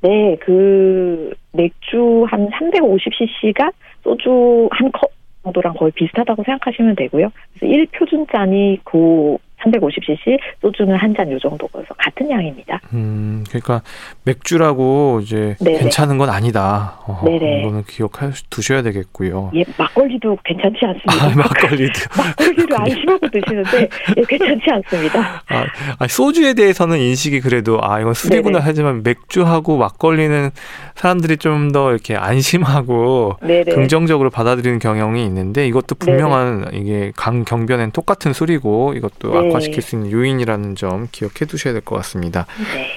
[0.00, 3.72] 네, 그 맥주 한 350cc가
[4.04, 5.10] 소주 한 컵
[5.44, 7.30] 정도랑 거의 비슷하다고 생각하시면 되고요.
[7.58, 12.80] 그래서 1표준잔이 그 350cc, 소주는 한 잔 요 정도여서 같은 양입니다.
[12.92, 13.82] 음, 그러니까
[14.24, 15.78] 맥주라고 이제 네네.
[15.80, 17.00] 괜찮은 건 아니다.
[17.06, 17.60] 어, 네네.
[17.62, 19.50] 이거는 기억해 두셔야 되겠고요.
[19.54, 21.26] 예, 막걸리도 괜찮지 않습니다.
[21.26, 21.92] 아, 막걸리도.
[22.16, 25.42] 막걸리를 안심하고 드시는데 예, 괜찮지 않습니다.
[25.48, 25.64] 아,
[25.98, 28.64] 아니, 소주에 대해서는 인식이 그래도 아 이건 술이구나 네네.
[28.64, 30.50] 하지만 맥주하고 막걸리는
[30.94, 33.72] 사람들이 좀 더 이렇게 안심하고 네네.
[33.74, 39.47] 긍정적으로 받아들이는 경향이 있는데 이것도 분명한 이게 강 경변엔 똑같은 술이고 이것도 네.
[39.48, 42.46] 악화시킬 수 있는 요인이라는 점 기억해 두셔야 될 것 같습니다.
[42.74, 42.88] 네.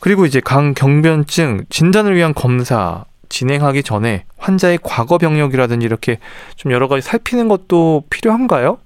[0.00, 6.18] 그리고 이제 강경변증 진단을 위한 검사 진행하기 전에 환자의 과거 병력이라든지 이렇게
[6.56, 8.78] 좀 여러 가지 살피는 것도 필요한가요?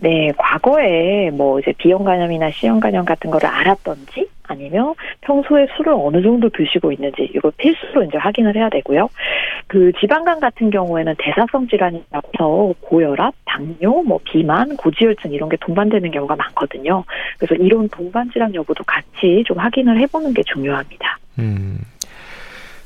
[0.00, 6.22] 네, 과거에 뭐 이제 B형 간염이나 C형 간염 같은 거를 알았던지 아니면 평소에 술을 어느
[6.22, 9.08] 정도 드시고 있는지 이거 필수로 이제 확인을 해야 되고요.
[9.68, 16.10] 그 지방간 같은 경우에는 대사성 질환이라고 해서 고혈압, 당뇨, 뭐 비만, 고지혈증 이런 게 동반되는
[16.10, 17.04] 경우가 많거든요.
[17.38, 21.18] 그래서 이런 동반 질환 여부도 같이 좀 확인을 해보는 게 중요합니다.
[21.38, 21.78] 음,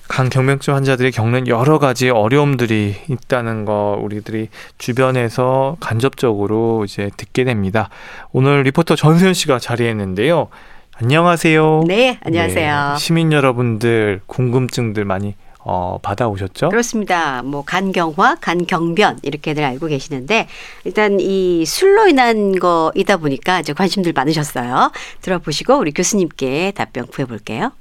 [0.09, 7.89] 간 경맥증 환자들이 겪는 여러 가지 어려움들이 있다는 거 우리들이 주변에서 간접적으로 이제 듣게 됩니다.
[8.33, 10.49] 오늘 리포터 전수현 씨가 자리했는데요.
[10.97, 11.85] 안녕하세요.
[11.89, 12.93] 네, 안녕하세요.
[12.93, 15.35] 네, 시민 여러분들 궁금증들 많이
[15.67, 16.69] 어, 받아오셨죠?
[16.69, 17.43] 그렇습니다.
[17.43, 20.47] 뭐 간경화, 간경변 이렇게들 알고 계시는데
[20.85, 24.93] 일단 이 술로 인한 거이다 보니까 이제 관심들 많으셨어요.
[25.23, 27.73] 들어보시고 우리 교수님께 답변 구해 볼게요.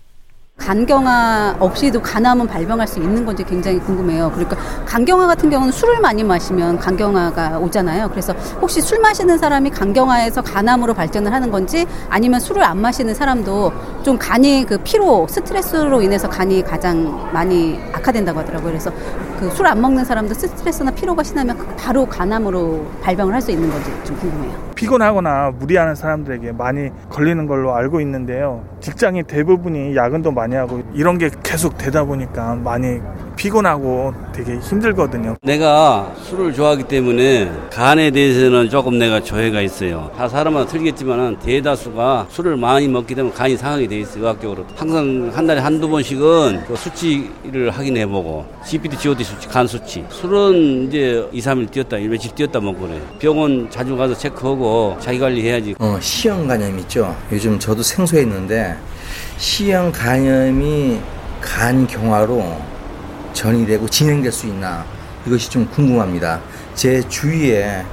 [0.68, 4.32] 간경화 없이도 간암은 발병할 수 있는 건지 굉장히 궁금해요.
[4.32, 8.10] 그러니까 간경화 같은 경우는 술을 많이 마시면 간경화가 오잖아요.
[8.10, 13.74] 그래서 혹시 술 마시는 사람이 간경화에서 간암으로 발전을 하는 건지 아니면 술을 안 마시는 사람도
[14.04, 18.72] 좀 간이 그 피로, 스트레스로 인해서 간이 가장 많이 악화된다고 하더라고요.
[18.72, 18.92] 그래서
[19.40, 23.92] 그 술 안 먹는 사람도 스트레스나 피로가 심하면 바로 간암으로 발병을 할 수 있는 건지
[24.06, 24.73] 좀 궁금해요.
[24.84, 28.66] 피곤하거나 무리하는 사람들에게 많이 걸리는 걸로 알고 있는데요.
[28.82, 33.00] 직장인 대부분이 야근도 많이 하고 이런 게 계속 되다 보니까 많이
[33.36, 35.36] 피곤하고 되게 힘들거든요.
[35.42, 40.12] 내가 술을 좋아하기 때문에 간에 대해서는 조금 내가 조해가 있어요.
[40.18, 44.24] 다 사람마다 틀리겠지만 대다수가 술을 많이 먹기 때문에 간이 상하게 돼 있어요.
[44.24, 44.66] 의학적으로.
[44.76, 50.06] 항상 한 달에 한두 번씩은 그 수치를 확인해보고 GPT, GOT 수치, 간 수치.
[50.10, 53.02] 술은 이제 2, 3일 뛰었다, 며칠 뛰었다 먹고 그래.
[53.20, 55.76] 병원 자주 가서 체크하고 자기 관리해야지.
[55.80, 57.16] 어, C형 간염 있죠.
[57.32, 58.76] 요즘 저도 생소했는데
[59.38, 61.00] C형 간염이
[61.42, 62.73] 간 경화로
[63.34, 64.86] 전이 되고 진행될 수 있나
[65.26, 66.42] 이것이 좀 궁금합니다.
[66.76, 67.84] 제 주위에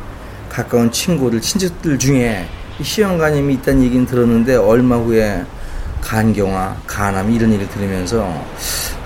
[0.49, 2.47] 가까운 친구들, 친척들 중에
[3.19, 5.45] 간염이 있다는 얘기는 들었는데 얼마 후에
[6.01, 8.25] 간경화, 간암 이런 얘기를 들으면서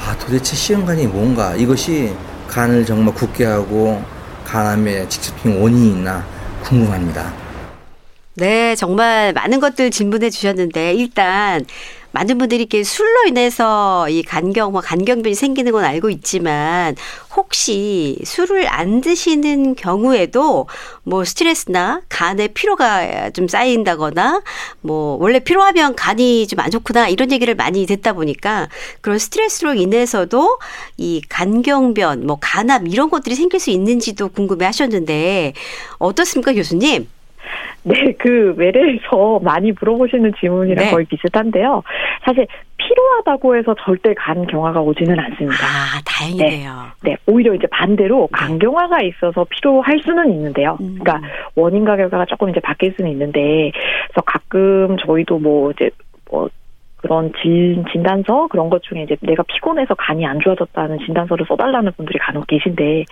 [0.01, 2.15] 아 도대체 간이 뭔가 이것이
[2.49, 4.03] 간을 정말 굳게 하고
[4.45, 6.25] 간암의 직접적인 원인이 있나
[6.63, 7.33] 궁금합니다.
[8.37, 11.65] 네, 정말 많은 것들 질문해 주셨는데 일단
[12.15, 16.97] 많은 분들이 이렇게 술로 인해서 이 간경화, 간경변이 생기는 건 알고 있지만
[17.37, 20.67] 혹시 술을 안 드시는 경우에도
[21.03, 24.43] 뭐 스트레스나 간에 피로가 좀 쌓인다거나
[24.81, 28.69] 뭐 원래 피로하면 간이 좀 안 좋구나 이런 얘기를 많이 듣다 보니까
[29.01, 30.59] 그런 스트레스로 인해서도
[30.97, 35.53] 이 간경변, 뭐 간암 이런 것들이 생길 수 있는지도 궁금해 하셨는데
[35.99, 37.09] 어떻습니까, 교수님?
[37.83, 40.91] 네, 그 외래에서 많이 물어보시는 질문이랑 네.
[40.91, 41.83] 거의 비슷한데요.
[42.25, 45.65] 사실 필요하다고 해서 절대 간 경화가 오지는 않습니다.
[45.65, 46.73] 아, 다행이네요.
[47.03, 50.77] 네, 오히려 이제 반대로 간 경화가 있어서 필요할 수는 있는데요.
[50.81, 50.99] 음.
[51.01, 51.21] 그러니까
[51.55, 53.71] 원인과 결과가 조금 이제 바뀔 수는 있는데,
[54.09, 55.91] 그래서 가끔 저희도 뭐 이제
[56.31, 56.49] 뭐
[57.05, 62.19] 그런 진, 진단서 그런 것 중에 이제 내가 피곤해서 간이 안 좋아졌다는 진단서를 써달라는 분들이
[62.19, 63.05] 간혹 계신데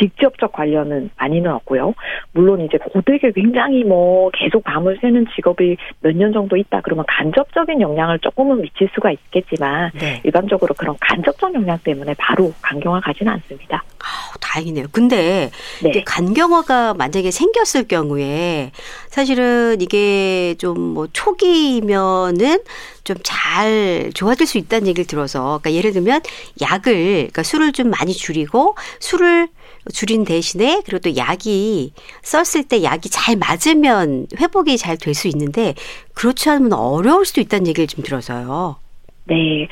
[0.00, 1.94] 직접적 관련은 많이는 없고요.
[2.32, 7.80] 물론 이제 고되게 굉장히 뭐 계속 밤을 새는 직업이 몇 년 정도 있다 그러면 간접적인
[7.80, 10.20] 영향을 조금은 미칠 수가 있겠지만 네.
[10.24, 13.82] 일반적으로 그런 간접적 영향 때문에 바로 간경화 가지는 않습니다.
[13.98, 14.86] 아우, 다행이네요.
[14.92, 15.50] 근데
[15.82, 16.02] 네.
[16.04, 18.72] 간경화가 만약에 생겼을 경우에
[19.08, 22.58] 사실은 이게 좀 뭐 초기면은
[23.04, 26.20] 좀 잘 좋아질 수 있다는 얘기를 들어서 그러니까 예를 들면
[26.60, 29.48] 약을 그러니까 술을 좀 많이 줄이고 술을
[29.90, 35.74] 줄인 대신에 그리고 또 약이 썼을 때 약이 잘 맞으면 회복이 잘 될 수 있는데
[36.14, 38.76] 그렇지 않으면 어려울 수도 있다는 얘기를 좀 들어서요.
[39.24, 39.68] 네.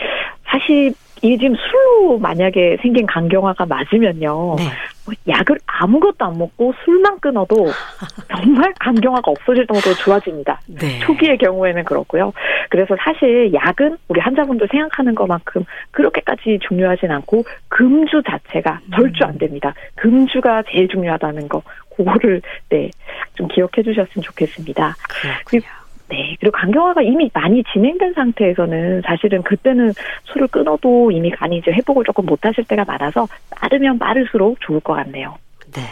[0.50, 4.56] 사실 이게 지금 술로 만약에 생긴 간경화가 맞으면요.
[4.58, 4.64] 네.
[5.04, 7.66] 뭐 약을 아무것도 안 먹고 술만 끊어도
[8.30, 10.60] 정말 간경화가 없어질 정도로 좋아집니다.
[10.66, 10.98] 네.
[11.00, 12.32] 초기의 경우에는 그렇고요.
[12.70, 19.74] 그래서 사실 약은 우리 환자분들 생각하는 것만큼 그렇게까지 중요하진 않고 금주 자체가 절주 안 됩니다.
[19.96, 21.62] 금주가 제일 중요하다는 거
[21.96, 22.90] 그거를 네
[23.38, 24.96] 좀 기억해 주셨으면 좋겠습니다.
[25.22, 25.62] 그렇군요.
[26.08, 26.36] 네.
[26.40, 29.92] 그리고 간경화가 이미 많이 진행된 상태에서는 사실은 그때는
[30.24, 34.94] 술을 끊어도 이미 간이 이제 회복을 조금 못 하실 때가 많아서 빠르면 빠를수록 좋을 것
[34.94, 35.36] 같네요.
[35.74, 35.82] 네.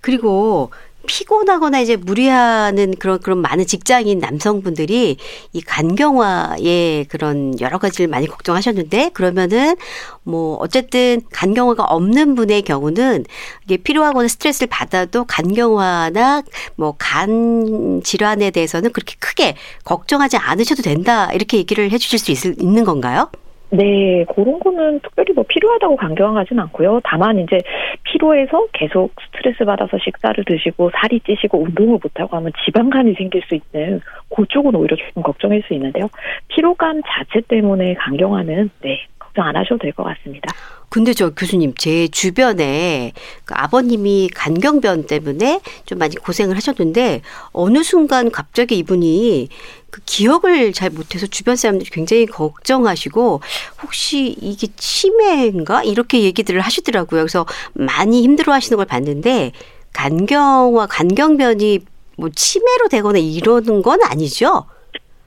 [0.00, 0.70] 그리고
[1.06, 5.16] 피곤하거나 이제 무리하는 그런 그런 많은 직장인 남성분들이
[5.52, 9.76] 이 간경화의 그런 여러 가지를 많이 걱정하셨는데 그러면은
[10.22, 13.24] 뭐 어쨌든 간경화가 없는 분의 경우는
[13.64, 16.42] 이게 필요하거나 스트레스를 받아도 간경화나
[16.76, 22.84] 뭐 간 질환에 대해서는 그렇게 크게 걱정하지 않으셔도 된다 이렇게 얘기를 해주실 수 있, 있는
[22.84, 23.30] 건가요?
[23.72, 27.00] 네, 그런 거는 특별히 뭐 필요하다고 강경하진 않고요.
[27.04, 27.58] 다만 이제
[28.02, 34.00] 피로해서 계속 스트레스 받아서 식사를 드시고 살이 찌시고 운동을 못하고 하면 지방간이 생길 수 있는
[34.34, 36.08] 그쪽은 오히려 조금 걱정일 수 있는데요.
[36.48, 40.52] 피로감 자체 때문에 강경화는 네, 걱정 안 하셔도 될 것 같습니다.
[40.88, 43.12] 근데 저 교수님, 제 주변에
[43.44, 49.48] 그 아버님이 간경변 때문에 좀 많이 고생을 하셨는데 어느 순간 갑자기 이분이
[49.90, 53.40] 그 기억을 잘 못해서 주변 사람들이 굉장히 걱정하시고
[53.82, 57.22] 혹시 이게 치매인가 이렇게 얘기들을 하시더라고요.
[57.22, 59.52] 그래서 많이 힘들어 하시는 걸 봤는데
[59.92, 61.80] 간경화, 간경변이
[62.16, 64.66] 뭐 치매로 되거나 이러는 건 아니죠?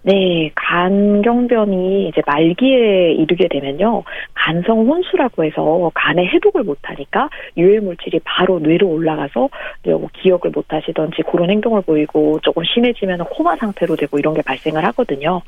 [0.06, 8.60] 네, 간경변이 이제 말기에 이르게 되면요, 간성 혼수라고 해서 간에 해독을 못하니까 유해 물질이 바로
[8.60, 9.50] 뇌로 올라가서
[9.86, 15.42] 뭐 기억을 못하시던지 그런 행동을 보이고 조금 심해지면 코마 상태로 되고 이런 게 발생을 하거든요.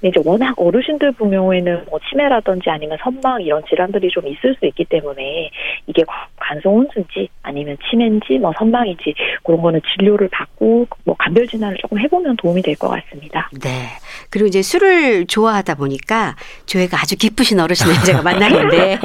[0.00, 4.84] 근데 이제 워낙 어르신들 경우에는 뭐 치매라든지 아니면 선망 이런 질환들이 좀 있을 수 있기
[4.86, 5.50] 때문에
[5.86, 6.02] 이게
[6.36, 12.36] 간성 혼수인지 아니면 치매인지 뭐 선망인지 그런 거는 진료를 받고 뭐 간별 진단을 조금 해보면
[12.36, 13.50] 도움이 될 것 같습니다.
[13.62, 13.99] 네.
[14.30, 16.36] 그리고 이제 술을 좋아하다 보니까
[16.66, 18.98] 조회가 아주 깊으신 어르신을 제가 만나는데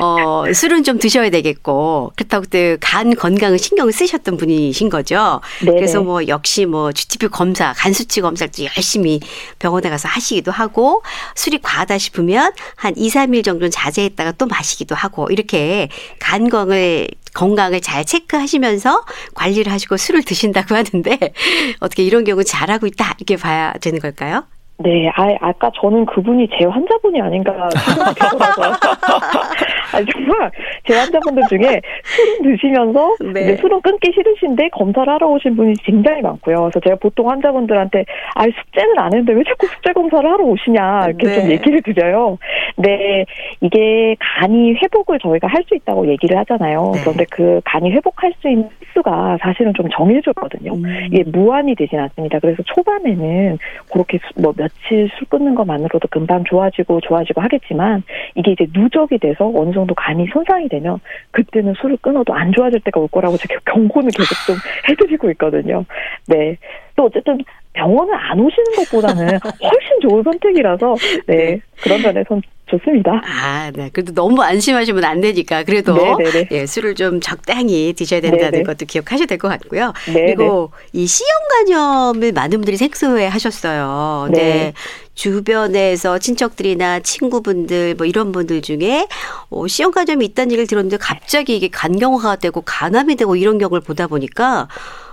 [0.00, 5.40] 어, 술은 좀 드셔야 되겠고 그렇다고 또간 건강을 신경을 쓰셨던 분이신 거죠.
[5.60, 5.76] 네네.
[5.76, 9.20] 그래서 뭐 역시 뭐 GTP 검사, 간 수치 검사를 또 열심히
[9.58, 11.02] 병원에 가서 하시기도 하고
[11.34, 18.04] 술이 과하다 싶으면 한 2, 3일 정도는 자제했다가 또 마시기도 하고 이렇게 간건을 건강을 잘
[18.04, 21.18] 체크하시면서 관리를 하시고 술을 드신다고 하는데
[21.80, 24.44] 어떻게 이런 경우 잘하고 있다 이렇게 봐야 되는 걸까요?
[24.82, 28.72] 네, 아, 아까 저는 그분이 제 환자분이 아닌가 생각이 들더라고요.
[29.92, 30.50] 아니, 정말
[30.86, 33.40] 제 환자분들 중에 술은 드시면서 네.
[33.42, 36.56] 이제 술은 끊기 싫으신데 검사를 하러 오신 분이 굉장히 많고요.
[36.62, 41.26] 그래서 제가 보통 환자분들한테 아, 숙제는 안 했는데 왜 자꾸 숙제 검사를 하러 오시냐 이렇게
[41.26, 41.34] 네.
[41.40, 42.38] 좀 얘기를 드려요.
[42.76, 43.26] 네,
[43.60, 46.92] 이게 간이 회복을 저희가 할 수 있다고 얘기를 하잖아요.
[46.94, 47.00] 네.
[47.02, 50.72] 그런데 그 간이 회복할 수 있는 횟수가 사실은 좀 정해졌거든요.
[50.72, 50.84] 음.
[51.12, 52.38] 이게 무한이 되진 않습니다.
[52.38, 53.58] 그래서 초반에는
[53.92, 58.02] 그렇게 수- 뭐 며칠 술 끊는 것만으로도 금방 좋아지고 좋아지고 하겠지만
[58.34, 60.98] 이게 이제 누적이 돼서 어느 정도 간이 손상이 되면
[61.30, 64.56] 그때는 술을 끊어도 안 좋아질 때가 올 거라고 제가 경고는 계속 좀
[64.88, 65.84] 해드리고 있거든요.
[66.26, 66.56] 네.
[66.96, 67.38] 또 어쨌든
[67.72, 70.94] 병원을 안 오시는 것보다는 훨씬 좋은 선택이라서
[71.26, 73.20] 네 그런 면에선 좋습니다.
[73.24, 73.90] 아, 네.
[73.92, 76.48] 그래도 너무 안심하시면 안 되니까 그래도 네네네.
[76.52, 78.62] 예, 술을 좀 적당히 드셔야 된다는 네네.
[78.64, 79.92] 것도 기억하셔야 될 것 같고요.
[80.06, 80.34] 네네.
[80.34, 84.28] 그리고 이 C형 간염을 많은 분들이 생소해 하셨어요.
[84.32, 84.40] 네.
[84.40, 84.72] 네.
[85.14, 89.06] 주변에서 친척들이나 친구분들 뭐 이런 분들 중에
[89.50, 94.06] 어, C형 간염이 있다는 얘기를 들었는데 갑자기 이게 간경화가 되고 간암이 되고 이런 경우를 보다
[94.06, 94.68] 보니까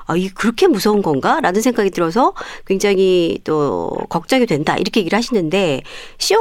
[0.08, 1.40] 아, 이게 그렇게 무서운 건가?
[1.42, 2.34] 라는 생각이 들어서
[2.66, 4.78] 굉장히 또 걱정이 된다.
[4.78, 5.82] 이렇게 얘기를 하시는데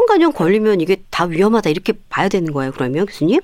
[0.07, 1.71] 간염 걸리면 이게 다 위험하다.
[1.71, 2.73] 이렇게 봐야 되는 거예요.
[2.73, 3.41] 그러면 교수님?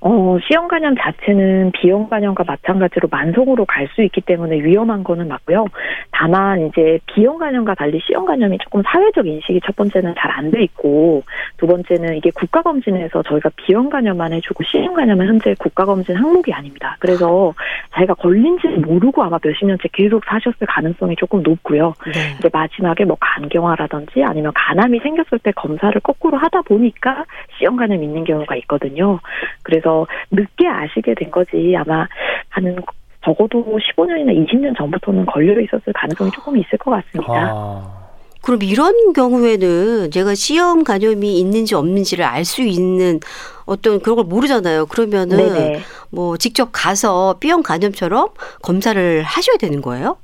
[0.00, 5.64] 어, C형 간염 자체는 B형 간염과 마찬가지로 만성으로 갈 수 있기 때문에 위험한 거는 맞고요.
[6.12, 10.62] 다만 이제 B형 간염과 달리 C형 간염이 조금 사회적 인식이 첫 번째는 잘 안 돼
[10.62, 11.22] 있고
[11.56, 16.52] 두 번째는 이게 국가 검진에서 저희가 B형 간염만 해주고 C형 간염은 현재 국가 검진 항목이
[16.52, 16.96] 아닙니다.
[17.00, 17.54] 그래서
[17.94, 21.94] 자기가 걸린지 모르고 아마 몇십 년째 계속 사셨을 가능성이 조금 높고요.
[22.12, 22.36] 네.
[22.38, 27.24] 이제 마지막에 뭐 간경화라든지 아니면 간암이 생겼을 때 검사를 거꾸로 하다 보니까
[27.58, 29.18] C형 간염이 있는 경우가 있거든요.
[29.62, 29.87] 그래서
[30.30, 32.06] 늦게 아시게 된 거지 아마
[32.48, 32.76] 한
[33.24, 37.32] 적어도 15년이나 20년 전부터는 걸려 있었을 가능성이 조금 있을 것 같습니다.
[37.32, 37.98] 아.
[38.40, 43.20] 그럼 이런 경우에는 제가 C형 간염이 있는지 없는지를 알 수 있는
[43.66, 44.86] 어떤 그런 걸 모르잖아요.
[44.86, 45.80] 그러면은 네네.
[46.10, 48.28] 뭐 직접 가서 B형 간염처럼
[48.62, 50.16] 검사를 하셔야 되는 거예요?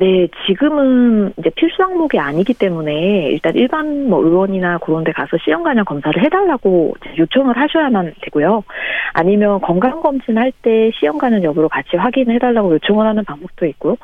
[0.00, 5.84] 네, 지금은 이제 필수 항목이 아니기 때문에 일단 일반 뭐 의원이나 그런 데 가서 간염
[5.84, 8.64] 검사를 해달라고 요청을 하셔야만 되고요.
[9.12, 13.96] 아니면 건강검진 할때 간염 여부를 같이 확인을 해달라고 요청을 하는 방법도 있고요.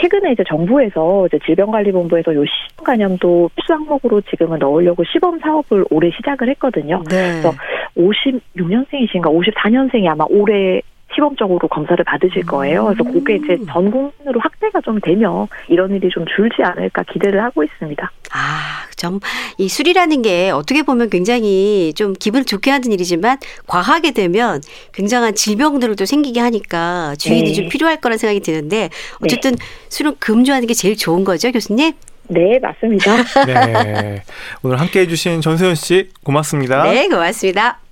[0.00, 2.44] 최근에 이제 정부에서 이제 질병관리본부에서 요
[2.82, 7.02] 간염도 필수 항목으로 지금은 넣으려고 시범 사업을 올해 시작을 했거든요.
[7.10, 7.42] 네.
[7.42, 7.52] 그래서
[7.98, 10.80] 56년생이신가 54년생이 아마 올해
[11.14, 12.84] 시범적으로 검사를 받으실 거예요.
[12.84, 17.62] 그래서 그게 이제 전 국민으로 확대가 좀 되면 이런 일이 좀 줄지 않을까 기대를 하고
[17.62, 18.10] 있습니다.
[18.32, 19.20] 아, 좀,
[19.58, 24.60] 이 술이라는 게 어떻게 보면 굉장히 좀 기분을 좋게 하는 일이지만 과하게 되면
[24.92, 27.52] 굉장한 질병들을 또 생기게 하니까 주의도 네.
[27.52, 28.90] 좀 필요할 거란 생각이 드는데
[29.22, 29.54] 어쨌든
[29.88, 31.92] 술은 금주하는 게 제일 좋은 거죠, 교수님?
[32.28, 33.16] 네, 맞습니다.
[33.46, 34.22] 네.
[34.62, 36.84] 오늘 함께 해주신 전세현 씨 고맙습니다.
[36.84, 37.83] 네, 고맙습니다.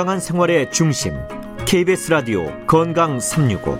[0.00, 1.12] 건강한 생활의 중심
[1.66, 3.76] KBS 라디오 건강 365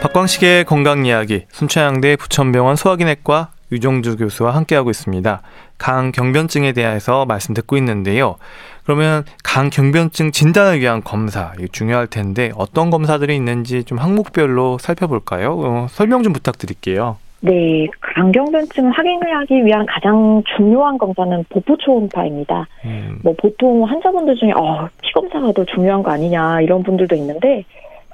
[0.00, 5.42] 박광식의 건강 이야기 순천향대 부천병원 소화기내과 유종주 교수와 함께하고 있습니다.
[5.78, 8.34] 강경변증에 대해서 말씀 듣고 있는데요.
[8.82, 15.56] 그러면 강경변증 진단을 위한 검사 이거 중요할 텐데 어떤 검사들이 있는지 좀 항목별로 살펴볼까요?
[15.56, 17.18] 어, 설명 좀 부탁드릴게요.
[17.46, 22.66] 네, 강경변증 확인을 하기 위한 가장 중요한 검사는 복부 초음파입니다.
[22.86, 27.64] 음, 뭐 보통 환자분들 중에 어, 피 검사가 더 중요한 거 아니냐 이런 분들도 있는데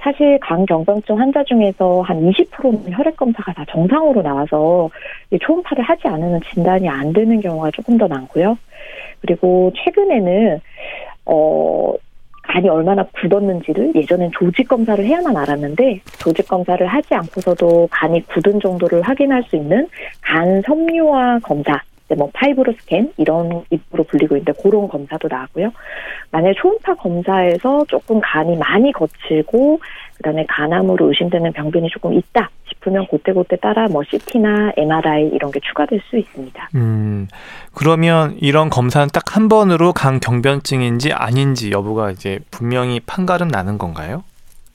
[0.01, 4.91] 사실 강경변증 환자 중에서 한 20%는 혈액 검사가 다 정상으로 나와서
[5.31, 8.59] 이 초음파를 하지 않으면 진단이 안 되는 경우가 조금 더 많고요.
[9.21, 10.61] 그리고 최근에는
[11.27, 11.95] 어
[12.51, 19.03] 간이 얼마나 굳었는지를 예전엔 조직 검사를 해야만 알았는데 조직 검사를 하지 않고서도 간이 굳은 정도를
[19.03, 19.87] 확인할 수 있는
[20.21, 21.81] 간 섬유화 검사,
[22.15, 25.71] 뭐 파이브로 스캔 이런 입으로 불리고 있는데 그런 검사도 나왔고요.
[26.31, 29.81] 만약 초음파 검사에서 조금 간이 많이 거칠고
[30.17, 36.01] 그다음에 간암으로 의심되는 병변이 조금 있다 싶으면 그때그때 따라 뭐 CT나 MRI 이런 게 추가될
[36.11, 36.69] 수 있습니다.
[36.75, 37.27] 음,
[37.75, 44.25] 그러면 이런 검사는 딱 한 번으로 강경변증인지 아닌지 여부가 이제 분명히 판가름 나는 건가요?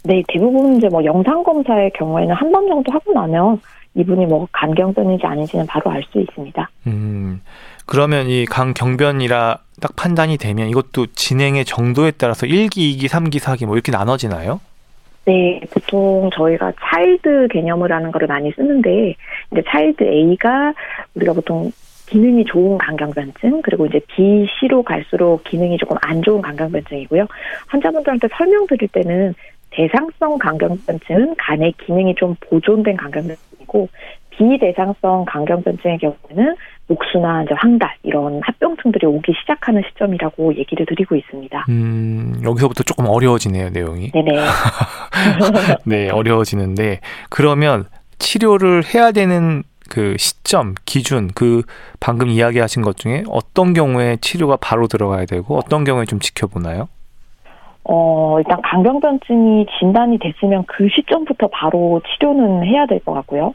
[0.05, 3.59] 네, 대부분 이제 뭐 영상 검사의 경우에는 한 번 정도 하고 나면
[3.95, 6.69] 이분이 뭐 간경변인지 아닌지는 바로 알 수 있습니다.
[6.87, 7.41] 음,
[7.85, 13.75] 그러면 이 강경변이라 딱 판단이 되면 이것도 진행의 정도에 따라서 1기, 2기, 3기, 4기 뭐
[13.75, 14.59] 이렇게 나눠지나요?
[15.25, 19.15] 네, 보통 저희가 차일드 개념을 하는 거를 많이 쓰는데,
[19.51, 20.73] 이제 차일드 A가
[21.15, 21.71] 우리가 보통
[22.07, 27.25] 기능이 좋은 간경변증, 그리고 이제 B, C로 갈수록 기능이 조금 안 좋은 간경변증이고요.
[27.67, 29.33] 환자분들한테 설명드릴 때는
[29.76, 33.89] 대상성 간경변증은 간의 기능이 좀 보존된 간경변증이고,
[34.32, 36.55] 비대상성 간경변증의 경우에는
[36.88, 41.65] 목수나 이제 황달 이런 합병증들이 오기 시작하는 시점이라고 얘기를 드리고 있습니다.
[41.69, 44.11] 음, 여기서부터 조금 어려워지네요, 내용이.
[44.11, 44.32] 네네.
[45.86, 46.99] 네, 어려워지는데
[47.30, 47.86] 그러면
[48.19, 51.63] 치료를 해야 되는 그 시점, 기준, 그
[51.99, 56.88] 방금 이야기하신 것 중에 어떤 경우에 치료가 바로 들어가야 되고 어떤 경우에 좀 지켜보나요?
[57.88, 63.53] 어, 일단 간경변증이 진단이 됐으면 그 시점부터 바로 치료는 해야 될 것 같고요.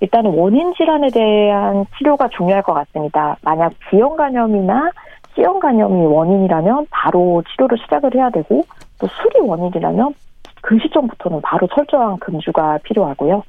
[0.00, 3.36] 일단은 원인 질환에 대한 치료가 중요할 것 같습니다.
[3.42, 4.90] 만약 B형 간염이나
[5.34, 8.62] C형 간염이 원인이라면 바로 치료를 시작을 해야 되고
[9.00, 10.14] 또 술이 원인이라면
[10.60, 13.42] 그 시점부터는 바로 철저한 금주가 필요하고요.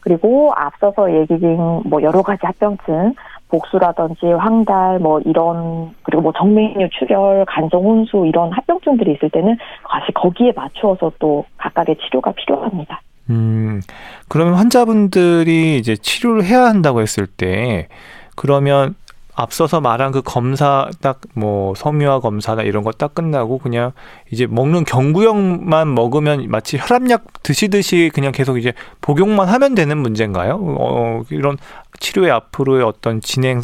[0.00, 3.14] 그리고 앞서서 얘기 중뭐 여러 가지 합병증,
[3.50, 9.56] 복수라든지 황달 뭐 이런 그리고 뭐 정맥류 출혈, 간성 혼수 이런 합병증들이 있을 때는
[9.88, 13.00] 다시 거기에 맞추어서 또 각각의 치료가 필요합니다.
[13.30, 13.80] 음,
[14.28, 17.88] 그러면 환자분들이 이제 치료를 해야 한다고 했을 때
[18.36, 18.94] 그러면
[19.40, 23.92] 앞서서 말한 그 검사 딱 뭐 섬유화 검사나 이런 거 딱 끝나고 그냥
[24.30, 30.58] 이제 먹는 경구용만 먹으면 마치 혈압약 드시듯이 그냥 계속 이제 복용만 하면 되는 문제인가요?
[30.60, 31.56] 어, 이런
[32.00, 33.60] 치료의 앞으로의 어떤 진행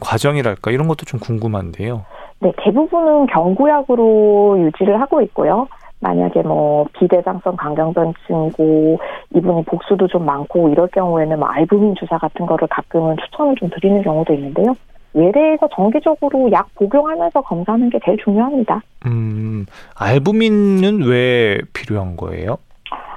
[0.00, 2.04] 과정이랄까 이런 것도 좀 궁금한데요.
[2.40, 5.66] 네, 대부분은 경구약으로 유지를 하고 있고요.
[6.00, 8.98] 만약에 뭐 비대장성 강경변증이고
[9.34, 14.02] 이분이 복수도 좀 많고 이럴 경우에는 뭐 알부민 주사 같은 거를 가끔은 추천을 좀 드리는
[14.02, 14.76] 경우도 있는데요.
[15.20, 18.82] 외래에서 정기적으로 약 복용하면서 검사하는 게 제일 중요합니다.
[19.06, 19.64] 음,
[19.98, 22.58] 알부민은 왜 필요한 거예요?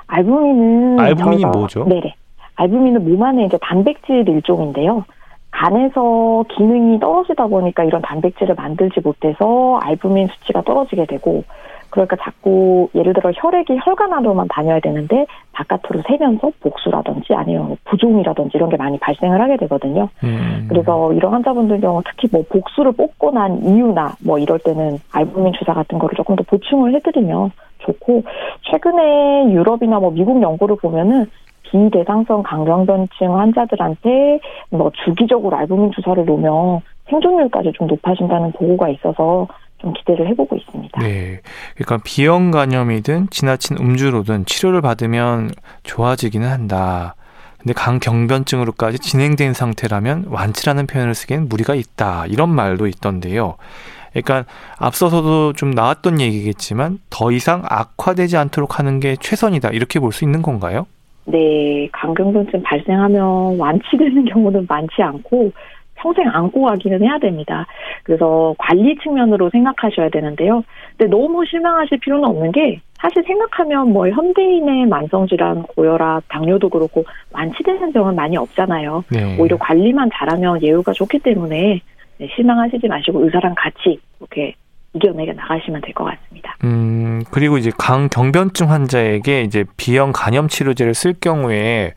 [0.07, 1.85] 알부민은 알부민이 저희가- 뭐죠?
[1.85, 2.15] 네네.
[2.55, 5.03] 알부민은 몸 안에 이제 단백질 일종인데요.
[5.51, 11.43] 간에서 기능이 떨어지다 보니까 이런 단백질을 만들지 못해서 알부민 수치가 떨어지게 되고
[11.89, 18.51] 그러니까 자꾸 예를 들어 혈액이 혈관 안으로만 다녀야 되는데 바깥으로 새면서 복수라든지 아니면 뭐 부종이라든지
[18.55, 20.09] 이런 게 많이 발생을 하게 되거든요.
[20.23, 25.53] 음, 그래서 이런 환자분들 경우 특히 뭐 복수를 뽑고 난 이유나 뭐 이럴 때는 알부민
[25.53, 28.23] 주사 같은 거를 조금 더 보충을 해드리면 좋고
[28.69, 31.25] 최근에 유럽이나 뭐 미국 연구를 보면은
[31.63, 34.39] 비대상성 강경변증 환자들한테
[34.71, 39.47] 뭐 주기적으로 알부민 주사를 놓으면 생존율까지 좀 높아진다는 보고가 있어서
[39.79, 40.99] 좀 기대를 해보고 있습니다.
[41.01, 41.39] 네.
[41.75, 45.51] 그러니까 비형 간염이든 지나친 음주로든 치료를 받으면
[45.83, 47.15] 좋아지기는 한다.
[47.57, 52.25] 근데 강경변증으로까지 진행된 상태라면 완치라는 표현을 쓰기엔 무리가 있다.
[52.27, 53.55] 이런 말도 있던데요.
[54.13, 54.45] 그러니까
[54.77, 59.69] 앞서서도 좀 나왔던 얘기겠지만 더 이상 악화되지 않도록 하는 게 최선이다.
[59.69, 60.87] 이렇게 볼 수 있는 건가요?
[61.25, 65.51] 네, 강경변증 발생하면 완치되는 경우는 많지 않고
[66.01, 67.65] 평생 안고 가기는 해야 됩니다.
[68.03, 70.63] 그래서 관리 측면으로 생각하셔야 되는데요.
[70.97, 77.93] 근데 너무 실망하실 필요는 없는 게 사실 생각하면 뭐 현대인의 만성질환, 고혈압, 당뇨도 그렇고 완치되는
[77.93, 79.03] 병은 많이 없잖아요.
[79.09, 79.37] 네.
[79.39, 81.81] 오히려 관리만 잘하면 예후가 좋기 때문에
[82.17, 84.53] 네, 실망하시지 마시고 의사랑 같이 이렇게
[84.93, 86.55] 이겨내게 나가시면 될 것 같습니다.
[86.63, 91.93] 음, 그리고 이제 강경변증 환자에게 이제 비형 간염 치료제를 쓸 경우에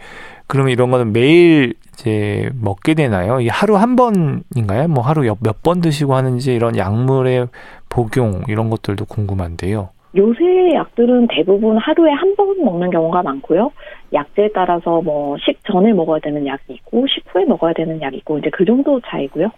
[0.53, 3.41] 그러면 이런 거는 매일 이제 먹게 되나요?
[3.41, 4.89] 이 하루 한 번인가요?
[4.89, 7.49] 뭐 하루 몇 번 드시고 하는지 이런 약물의
[7.89, 9.89] 복용 이런 것들도 궁금한데요.
[10.17, 13.71] 요새 약들은 대부분 하루에 한 번 먹는 경우가 많고요.
[14.13, 18.39] 약제에 따라서 뭐 식 전에 먹어야 되는 약이 있고 식 후에 먹어야 되는 약이 있고
[18.39, 19.51] 이제 그 정도 차이고요.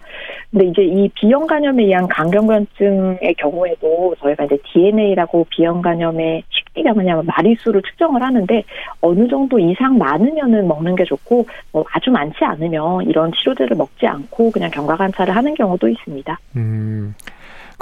[0.51, 7.27] 근데 이제 이 비형 간염에 의한 간경변증의 경우에도 저희가 이제 DNA라고 비형 간염의 쉽게 뭐냐면
[7.27, 8.63] 마리수를 측정을 하는데
[9.01, 14.51] 어느 정도 이상 많으면은 먹는 게 좋고 뭐 아주 많지 않으면 이런 치료제를 먹지 않고
[14.53, 16.39] 그냥 경과 관찰을 하는 경우도 있습니다.
[16.57, 17.15] 음.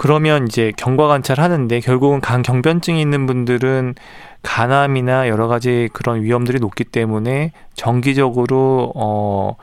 [0.02, 3.94] 그러면 이제 경과 관찰하는데 결국은 간 경변증이 있는 분들은
[4.42, 9.54] 간암이나 여러 가지 그런 위험들이 높기 때문에 정기적으로 어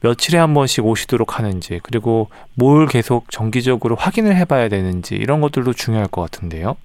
[0.00, 6.06] 며칠에 한 번씩 오시도록 하는지 그리고 뭘 계속 정기적으로 확인을 해봐야 되는지 이런 것들도 중요할
[6.06, 6.76] 것 같은데요.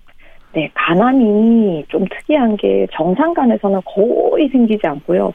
[0.53, 5.33] 네, 간암이 좀 특이한 게 정상간에서는 거의 생기지 않고요.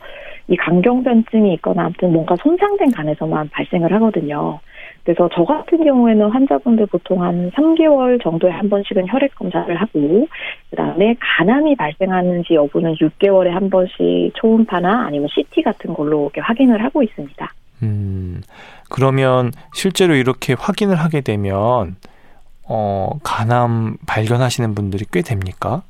[0.49, 4.59] 이 간경변증이 있거나 아무튼 뭔가 손상된 간에서만 발생을 하거든요.
[5.05, 10.29] 그래서 저 같은 경우에는 환자분들 보통 한 3개월 정도에 한 번씩은 혈액 검사를 하고
[10.71, 17.03] 그다음에 간암이 발생하는지 여부는 6개월에 한 번씩 초음파나 아니면 CT 같은 걸로 이렇게 확인을 하고
[17.03, 17.53] 있습니다.
[17.83, 18.43] 음.
[18.91, 21.97] 그러면 실제로 이렇게 확인을 하게 되면
[22.69, 25.83] 어, 간암 발견하시는 분들이 꽤 됩니까?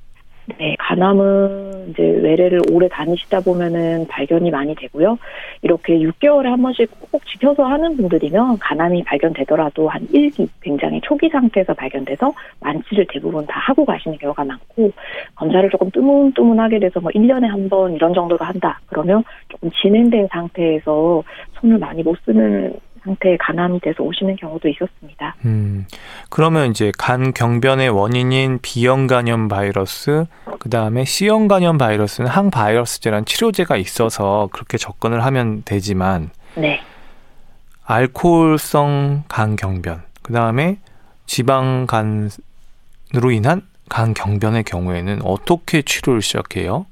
[0.57, 5.19] 네, 간암은 이제 외래를 오래 다니시다 보면은 발견이 많이 되고요.
[5.61, 11.75] 이렇게 6개월에 한 번씩 꼭 지켜서 하는 분들이면 간암이 발견되더라도 한 1기, 굉장히 초기 상태에서
[11.75, 14.91] 발견돼서 완치를 대부분 다 하고 가시는 경우가 많고,
[15.35, 18.81] 검사를 조금 뜨문뜨문하게 돼서 뭐 1년에 한 번 이런 정도로 한다.
[18.87, 21.23] 그러면 조금 진행된 상태에서
[21.61, 22.73] 손을 많이 못 쓰는
[23.09, 25.35] 상태에 간암이 돼서 오시는 경우도 있었습니다.
[25.45, 25.87] 음,
[26.31, 30.27] 그러면 이제 간 경변의 원인인 B형 간염 바이러스,
[30.59, 36.81] 그 다음에 C형 간염 바이러스는 항바이러스제라는 치료제가 있어서 그렇게 접근을 하면 되지만, 네.
[37.85, 40.79] 알코올성 간 경변, 그 다음에
[41.27, 42.31] 지방간으로
[43.33, 46.85] 인한 간 경변의 경우에는 어떻게 치료를 시작해요?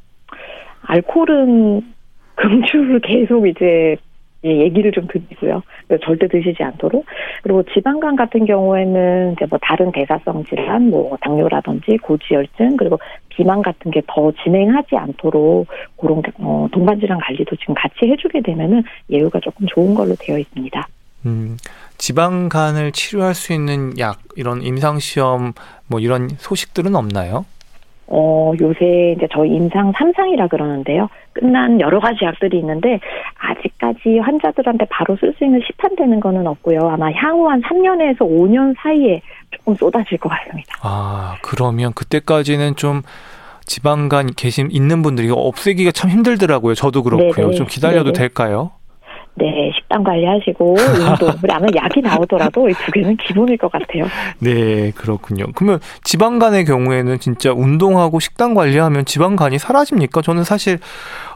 [0.83, 1.95] 알코올은
[2.37, 3.97] 금주를 계속 이제
[4.45, 5.63] 예, 얘기를 좀 드리고요.
[6.05, 7.05] 절대 드시지 않도록.
[7.43, 13.91] 그리고 지방간 같은 경우에는 이제 뭐 다른 대사성 질환, 뭐 당뇨라든지 고지혈증, 그리고 비만 같은
[13.91, 15.67] 게 더 진행하지 않도록
[15.97, 20.89] 그런 어, 동반 질환 관리도 지금 같이 해주게 되면은 예후가 조금 좋은 걸로 되어 있습니다.
[21.27, 21.57] 음,
[21.99, 25.53] 지방간을 치료할 수 있는 약 이런 임상 시험
[25.89, 27.45] 뭐 이런 소식들은 없나요?
[28.09, 31.09] 어, 요새 이제 저희 임상 3상이라 그러는데요.
[31.33, 33.01] 끝난 여러 가지 약들이 있는데
[33.39, 36.89] 아직까지 환자들한테 바로 쓸 수 있는 시판되는 거는 없고요.
[36.89, 40.77] 아마 향후 한 3년에서 5년 사이에 조금 쏟아질 것 같습니다.
[40.83, 43.03] 아, 그러면 그때까지는 좀
[43.65, 46.75] 지방간 계신 있는 분들이 없애기가 참 힘들더라고요.
[46.75, 47.47] 저도 그렇고요.
[47.47, 47.57] 네네.
[47.57, 48.19] 좀 기다려도 네네.
[48.19, 48.71] 될까요?
[49.39, 51.29] 네, 식단 관리하시고 운동.
[51.43, 54.05] 우리 아마 약이 나오더라도 이 두 개는 기본일 것 같아요.
[54.39, 55.45] 네, 그렇군요.
[55.55, 60.23] 그러면 지방간의 경우에는 진짜 운동하고 식단 관리하면 지방간이 사라집니까?
[60.23, 60.79] 저는 사실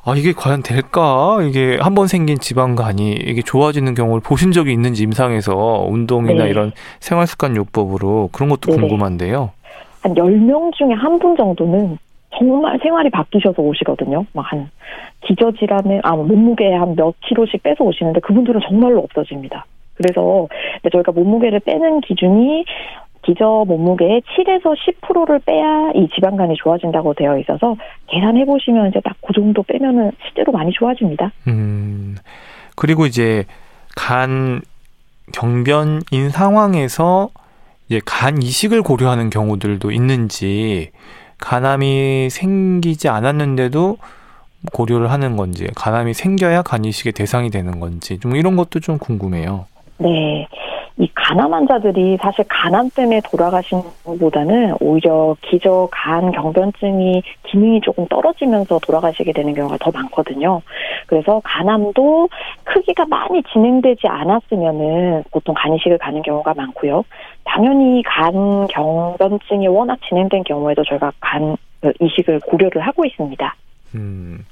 [0.04, 1.38] 아 이게 과연 될까?
[1.42, 6.50] 이게 한번 생긴 지방간이 이게 좋아지는 경우를 보신 적이 있는지 임상에서 운동이나 네.
[6.50, 8.80] 이런 생활 습관 요법으로 그런 것도 네네.
[8.80, 9.50] 궁금한데요.
[10.02, 11.98] 한 10명 중에 한 분 정도는
[12.38, 14.24] 정말 생활이 바뀌셔서 오시거든요.
[14.32, 14.70] 막 한
[15.26, 19.66] 기저질환에 아 몸무게 한 몇 킬로씩 빼서 오시는데 그분들은 정말로 없어집니다.
[19.94, 20.48] 그래서
[20.90, 22.64] 저희가 몸무게를 빼는 기준이
[23.22, 27.76] 기저 몸무게의 7에서 10%를 빼야 이 지방간이 좋아진다고 되어 있어서
[28.06, 31.30] 계산해 보시면 이제 딱 그 정도 빼면은 실제로 많이 좋아집니다.
[31.48, 32.16] 음,
[32.76, 33.44] 그리고 이제
[33.94, 34.62] 간
[35.32, 37.28] 경변인 상황에서
[37.88, 40.90] 이제 간 이식을 고려하는 경우들도 있는지
[41.40, 43.96] 간암이 생기지 않았는데도
[44.72, 49.66] 고려를 하는 건지 간암이 생겨야 간 이식의 대상이 되는 건지 좀 이런 것도 좀 궁금해요.
[49.98, 50.46] 네.
[51.00, 58.78] 이 간암 환자들이 사실 간암 때문에 돌아가시는 것보다는 오히려 기저 간 경변증이 기능이 조금 떨어지면서
[58.80, 60.60] 돌아가시게 되는 경우가 더 많거든요.
[61.06, 62.28] 그래서 간암도
[62.64, 67.04] 크기가 많이 진행되지 않았으면은 보통 간이식을 가는 경우가 많고요.
[67.52, 71.56] 당연히 간 경변증이 워낙 진행된 경우에도 저희가 간
[72.00, 73.54] 이식을 고려를 하고 있습니다.
[73.96, 74.44] 음,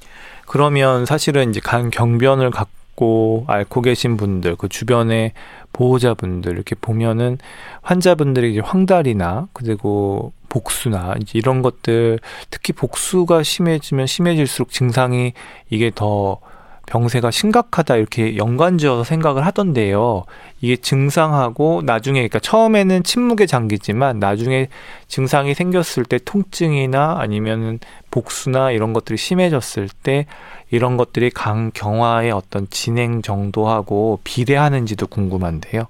[0.46, 5.32] 그러면 사실은 이제 간 경변을 갖고 앓고 계신 분들, 그 주변의
[5.72, 7.38] 보호자분들 이렇게 보면은
[7.82, 12.18] 환자분들이 이제 황달이나 그리고 복수나 이제 이런 것들
[12.50, 15.34] 특히 복수가 심해지면 심해질수록 증상이
[15.70, 16.40] 이게 더
[16.88, 20.24] 병세가 심각하다 이렇게 연관지어서 생각을 하던데요.
[20.60, 24.68] 이게 증상하고 나중에 그러니까 처음에는 침묵의 장기지만 나중에
[25.06, 27.78] 증상이 생겼을 때 통증이나 아니면은
[28.10, 30.26] 복수나 이런 것들이 심해졌을 때
[30.70, 35.86] 이런 것들이 강 경화의 어떤 진행 정도하고 비례하는지도 궁금한데요.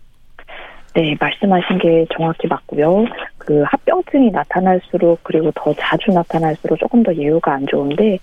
[0.99, 3.05] 네, 말씀하신 게 정확히 맞고요.
[3.38, 8.18] 그 합병증이 나타날수록 그리고 더 자주 나타날수록 조금 더 예후가 안 좋은데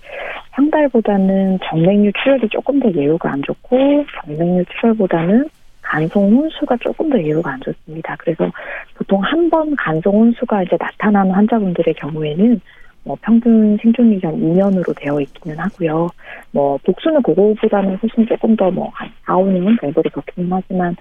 [0.50, 5.48] 상달보다는 정맥류 출혈이 조금 더 예후가 안 좋고 정맥류 출혈보다는
[5.80, 8.14] 간송 혼수가 조금 더 예후가 안 좋습니다.
[8.18, 8.52] 그래서
[8.94, 12.60] 보통 한 번 간송 혼수가 이제 나타나는 환자분들의 경우에는
[13.04, 16.08] 뭐 평균 생존 기간 2년으로 되어 있기는 하고요.
[16.50, 20.94] 뭐 복수는 그거보다는 훨씬 조금 더 뭐한 4, 5년 정도로 적기는 하지만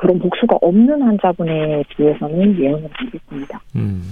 [0.00, 3.60] 그런 복수가 없는 환자분에 비해서는 예후는 많겠습니다.
[3.76, 4.02] 음.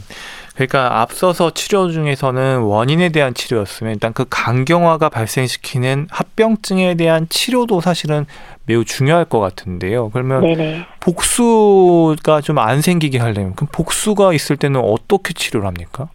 [0.55, 8.27] 그러니까 앞서서 치료 중에서는 원인에 대한 치료였으면 일단 그 간경화가 발생시키는 합병증에 대한 치료도 사실은
[8.67, 10.11] 매우 중요할 것 같은데요.
[10.11, 10.85] 그러면 네네.
[11.01, 16.09] 복수가 좀 안 생기게 하려면 그럼 복수가 있을 때는 어떻게 치료를 합니까?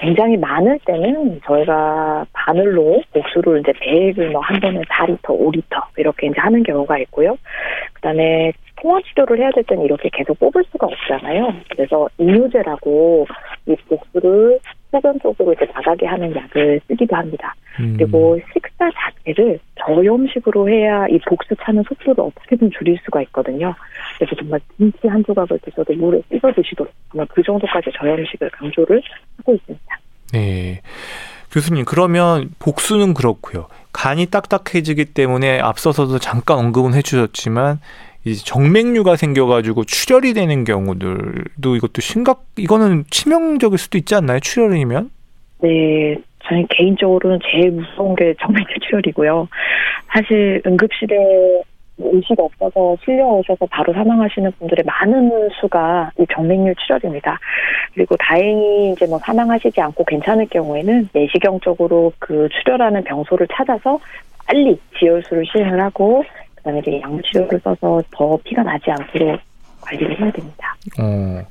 [0.00, 6.36] 굉장히 많을 때는 저희가 바늘로 복수를 이제 배액을 뭐 한 번에 4리터, 5리터 이렇게 이제
[6.38, 7.36] 하는 경우가 있고요.
[7.94, 11.54] 그다음에 통원 치료를 해야 될 때는 이렇게 계속 뽑을 수가 없잖아요.
[11.70, 13.26] 그래서 이뇨제라고
[13.66, 14.58] 이 복수를
[14.90, 17.54] 소변 쪽으로 이제 나가게 하는 약을 쓰기도 합니다.
[17.80, 17.96] 음.
[17.98, 23.74] 그리고 식사 자체를 저염식으로 해야 이 복수 차는 속도를 어떻게든 줄일 수가 있거든요.
[24.18, 29.02] 그래서 정말 김치 한 조각을 드셔도 물에 씻어 드시도록 정말 그 정도까지 저염식을 강조를
[29.38, 29.98] 하고 있습니다.
[30.32, 30.80] 네.
[31.50, 33.68] 교수님, 그러면 복수는 그렇고요.
[33.92, 37.80] 간이 딱딱해지기 때문에 앞서서도 잠깐 언급은 해주셨지만,
[38.24, 44.40] 이제 정맥류가 생겨가지고 출혈이 되는 경우들도 이것도 심각, 이거는 치명적일 수도 있지 않나요?
[44.40, 45.10] 출혈이면?
[45.60, 49.48] 네, 저는 개인적으로는 제일 무서운 게 정맥류 출혈이고요.
[50.08, 51.62] 사실 응급실에
[52.00, 57.38] 의식 없어서 실려 오셔서 바로 사망하시는 분들의 많은 수가 이 정맥류 출혈입니다.
[57.94, 63.98] 그리고 다행히 이제 뭐 사망하시지 않고 괜찮을 경우에는 내시경적으로 그 출혈하는 병소를 찾아서
[64.46, 66.24] 빨리 지혈수를 시행을 하고
[66.68, 69.40] 그다음에 이제 약물 치료를 써서 더 피가 나지 않도록
[69.80, 70.76] 관리를 해야 됩니다.
[71.00, 71.42] 어.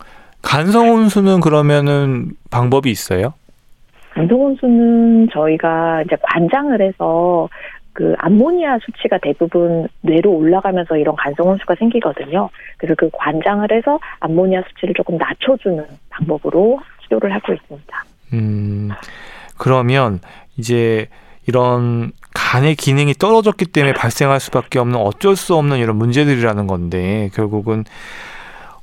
[0.43, 3.33] 간성혼수는 그러면은 방법이 있어요?
[4.11, 7.49] 간성혼수는 저희가 이제 관장을 해서
[7.93, 12.49] 그 암모니아 수치가 대부분 뇌로 올라가면서 이런 간성혼수가 생기거든요.
[12.77, 18.05] 그래서 그 관장을 해서 암모니아 수치를 조금 낮춰주는 방법으로 치료를 하고 있습니다.
[18.33, 18.89] 음,
[19.57, 20.19] 그러면
[20.57, 21.07] 이제
[21.47, 27.83] 이런 간의 기능이 떨어졌기 때문에 발생할 수밖에 없는 어쩔 수 없는 이런 문제들이라는 건데 결국은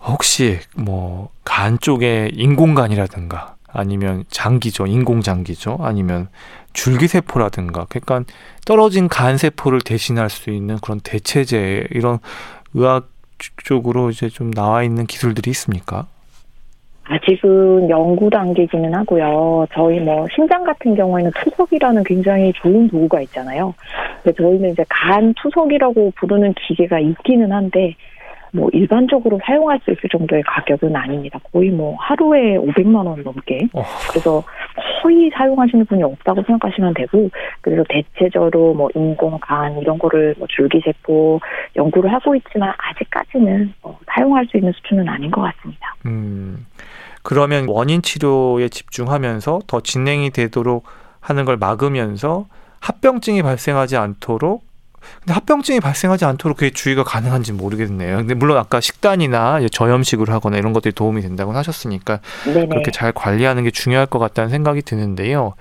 [0.00, 4.86] 혹시 뭐 간 쪽에 인공간이라든가 아니면 장기죠.
[4.86, 5.78] 인공장기죠.
[5.80, 6.28] 아니면
[6.72, 8.24] 줄기세포라든가 그러니까
[8.64, 12.18] 떨어진 간 세포를 대신할 수 있는 그런 대체제 이런
[12.72, 13.09] 의학
[13.57, 16.07] 쪽으로 이제 좀 나와 있는 기술들이 있습니까?
[17.05, 19.66] 아직은 연구 단계기는 하고요.
[19.74, 23.74] 저희 뭐 심장 같은 경우에는 투석이라는 굉장히 좋은 도구가 있잖아요.
[24.22, 27.94] 근데 저희는 이제 간 투석이라고 부르는 기계가 있기는 한데
[28.55, 31.40] 뭐 일반적으로 사용할 수 있을 정도의 가격은 아닙니다.
[31.52, 33.66] 거의 뭐 하루에 500만 원 넘게.
[33.72, 33.82] 어.
[34.11, 34.44] 그래서
[35.02, 37.28] 거의 사용하시는 분이 없다고 생각하시면 되고
[37.61, 41.40] 그래서 대체적으로 뭐 인공 간 이런 거를 뭐 줄기세포
[41.74, 45.96] 연구를 하고 있지만 아직까지는 뭐 사용할 수 있는 수준은 아닌 것 같습니다.
[46.07, 46.64] 음,
[47.24, 50.84] 그러면 원인 치료에 집중하면서 더 진행이 되도록
[51.20, 52.46] 하는 걸 막으면서
[52.80, 54.62] 합병증이 발생하지 않도록
[55.20, 58.18] 근데 합병증이 발생하지 않도록 그게 주의가 가능한지 모르겠네요.
[58.18, 62.68] 근데 물론 아까 식단이나 저염식으로 하거나 이런 것들이 도움이 된다고 하셨으니까 네네.
[62.68, 65.54] 그렇게 잘 관리하는 게 중요할 것 같다는 생각이 드는데요.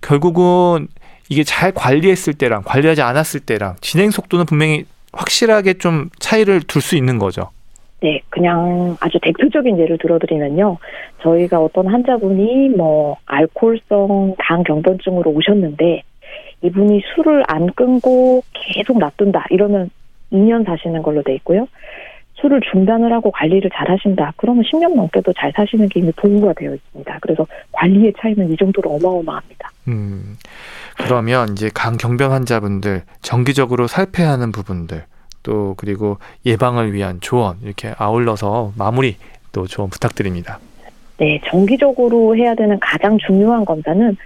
[0.00, 0.88] 결국은
[1.28, 6.96] 이게 잘 관리했을 때랑 관리하지 않았을 때랑 진행 속도는 분명히 확실하게 좀 차이를 둘 수
[6.96, 7.50] 있는 거죠.
[8.00, 10.76] 네, 그냥 아주 대표적인 예를 들어드리면요.
[11.22, 16.02] 저희가 어떤 환자분이 뭐 알코올성 간 경변증으로 오셨는데
[16.62, 19.90] 이분이 술을 안 끊고 계속 놔둔다 이러면
[20.32, 21.68] 2년 사시는 걸로 돼 있고요.
[22.34, 24.34] 술을 중단을 하고 관리를 잘 하신다.
[24.36, 27.18] 그러면 10년 넘게도 잘 사시는 게 이미 보고가 되어 있습니다.
[27.22, 29.70] 그래서 관리의 차이는 이 정도로 어마어마합니다.
[29.88, 30.36] 음,
[30.98, 35.04] 그러면 이제 강경변 환자분들 정기적으로 살펴야 하는 부분들
[35.46, 39.16] 또 그리고 예방을 위한 조언 이렇게 아울러서 마무리
[39.52, 40.58] 또 조언 부탁드립니다.
[41.18, 44.16] 네, 정기적으로 해야 되는 가장 중요한 검사는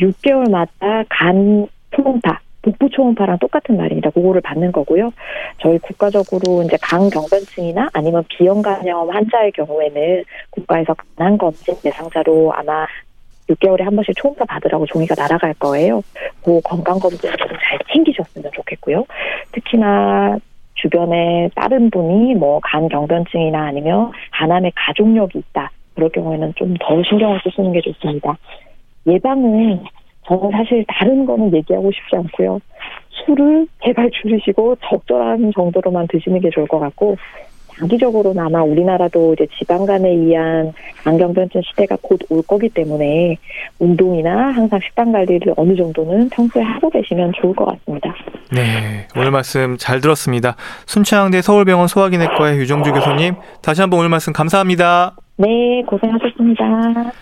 [0.00, 4.08] 6개월마다 간 초음파, 복부 초음파랑 똑같은 말입니다.
[4.10, 5.12] 그거를 받는 거고요.
[5.58, 12.86] 저희 국가적으로 이제 강경변증이나 아니면 비형 간염 환자의 경우에는 국가에서 간암 검진 대상자로 아마
[13.50, 16.02] 6개월에 한 번씩 초음파 받으라고 종이가 날아갈 거예요.
[16.42, 19.04] 그 건강검진 좀 잘 챙기셨으면 좋겠고요.
[19.52, 20.38] 특히나
[20.80, 25.70] 주변에 다른 분이 뭐 간 경변증이나 아니면 간암의 가족력이 있다.
[25.94, 28.36] 그럴 경우에는 좀더 신경을 쓰시는 게 좋습니다.
[29.06, 29.80] 예방은
[30.26, 32.60] 저는 사실 다른 거는 얘기하고 싶지 않고요.
[33.26, 37.16] 술을 제발 줄이시고 적절한 정도로만 드시는 게 좋을 것 같고
[37.80, 40.72] 장기적으로는 아마 우리나라도 이제 지방간에 의한
[41.04, 43.38] 안경변증 시대가 곧 올 거기 때문에
[43.78, 48.14] 운동이나 항상 식단 관리를 어느 정도는 평소에 하고 계시면 좋을 것 같습니다.
[48.52, 50.54] 네, 오늘 말씀 잘 들었습니다.
[50.86, 55.16] 순창대 서울병원 소화기내과의 유정주 교수님, 다시 한번 오늘 말씀 감사합니다.
[55.38, 57.12] 네, 고생하셨습니다.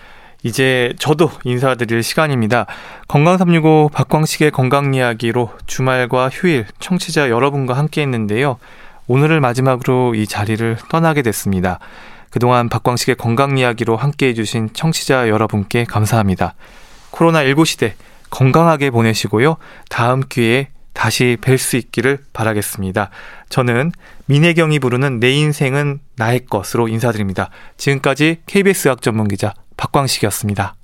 [0.43, 2.65] 이제 저도 인사드릴 시간입니다.
[3.07, 8.57] 건강 365 박광식의 건강 이야기로 주말과 휴일 청취자 여러분과 함께 했는데요.
[9.09, 11.79] 오늘을 마지막으로 이 자리를 떠나게 됐습니다.
[12.29, 16.53] 그동안 박광식의 건강 이야기로 함께 해주신 청취자 여러분께 감사합니다.
[17.11, 17.95] 코로나19 시대
[18.29, 19.57] 건강하게 보내시고요.
[19.89, 23.09] 다음 기회에 다시 뵐 수 있기를 바라겠습니다.
[23.49, 23.91] 저는
[24.27, 27.49] 민혜경이 부르는 내 인생은 나의 것으로 인사드립니다.
[27.77, 30.75] 지금까지 KBS 의학 전문 기자 박광식이었습니다.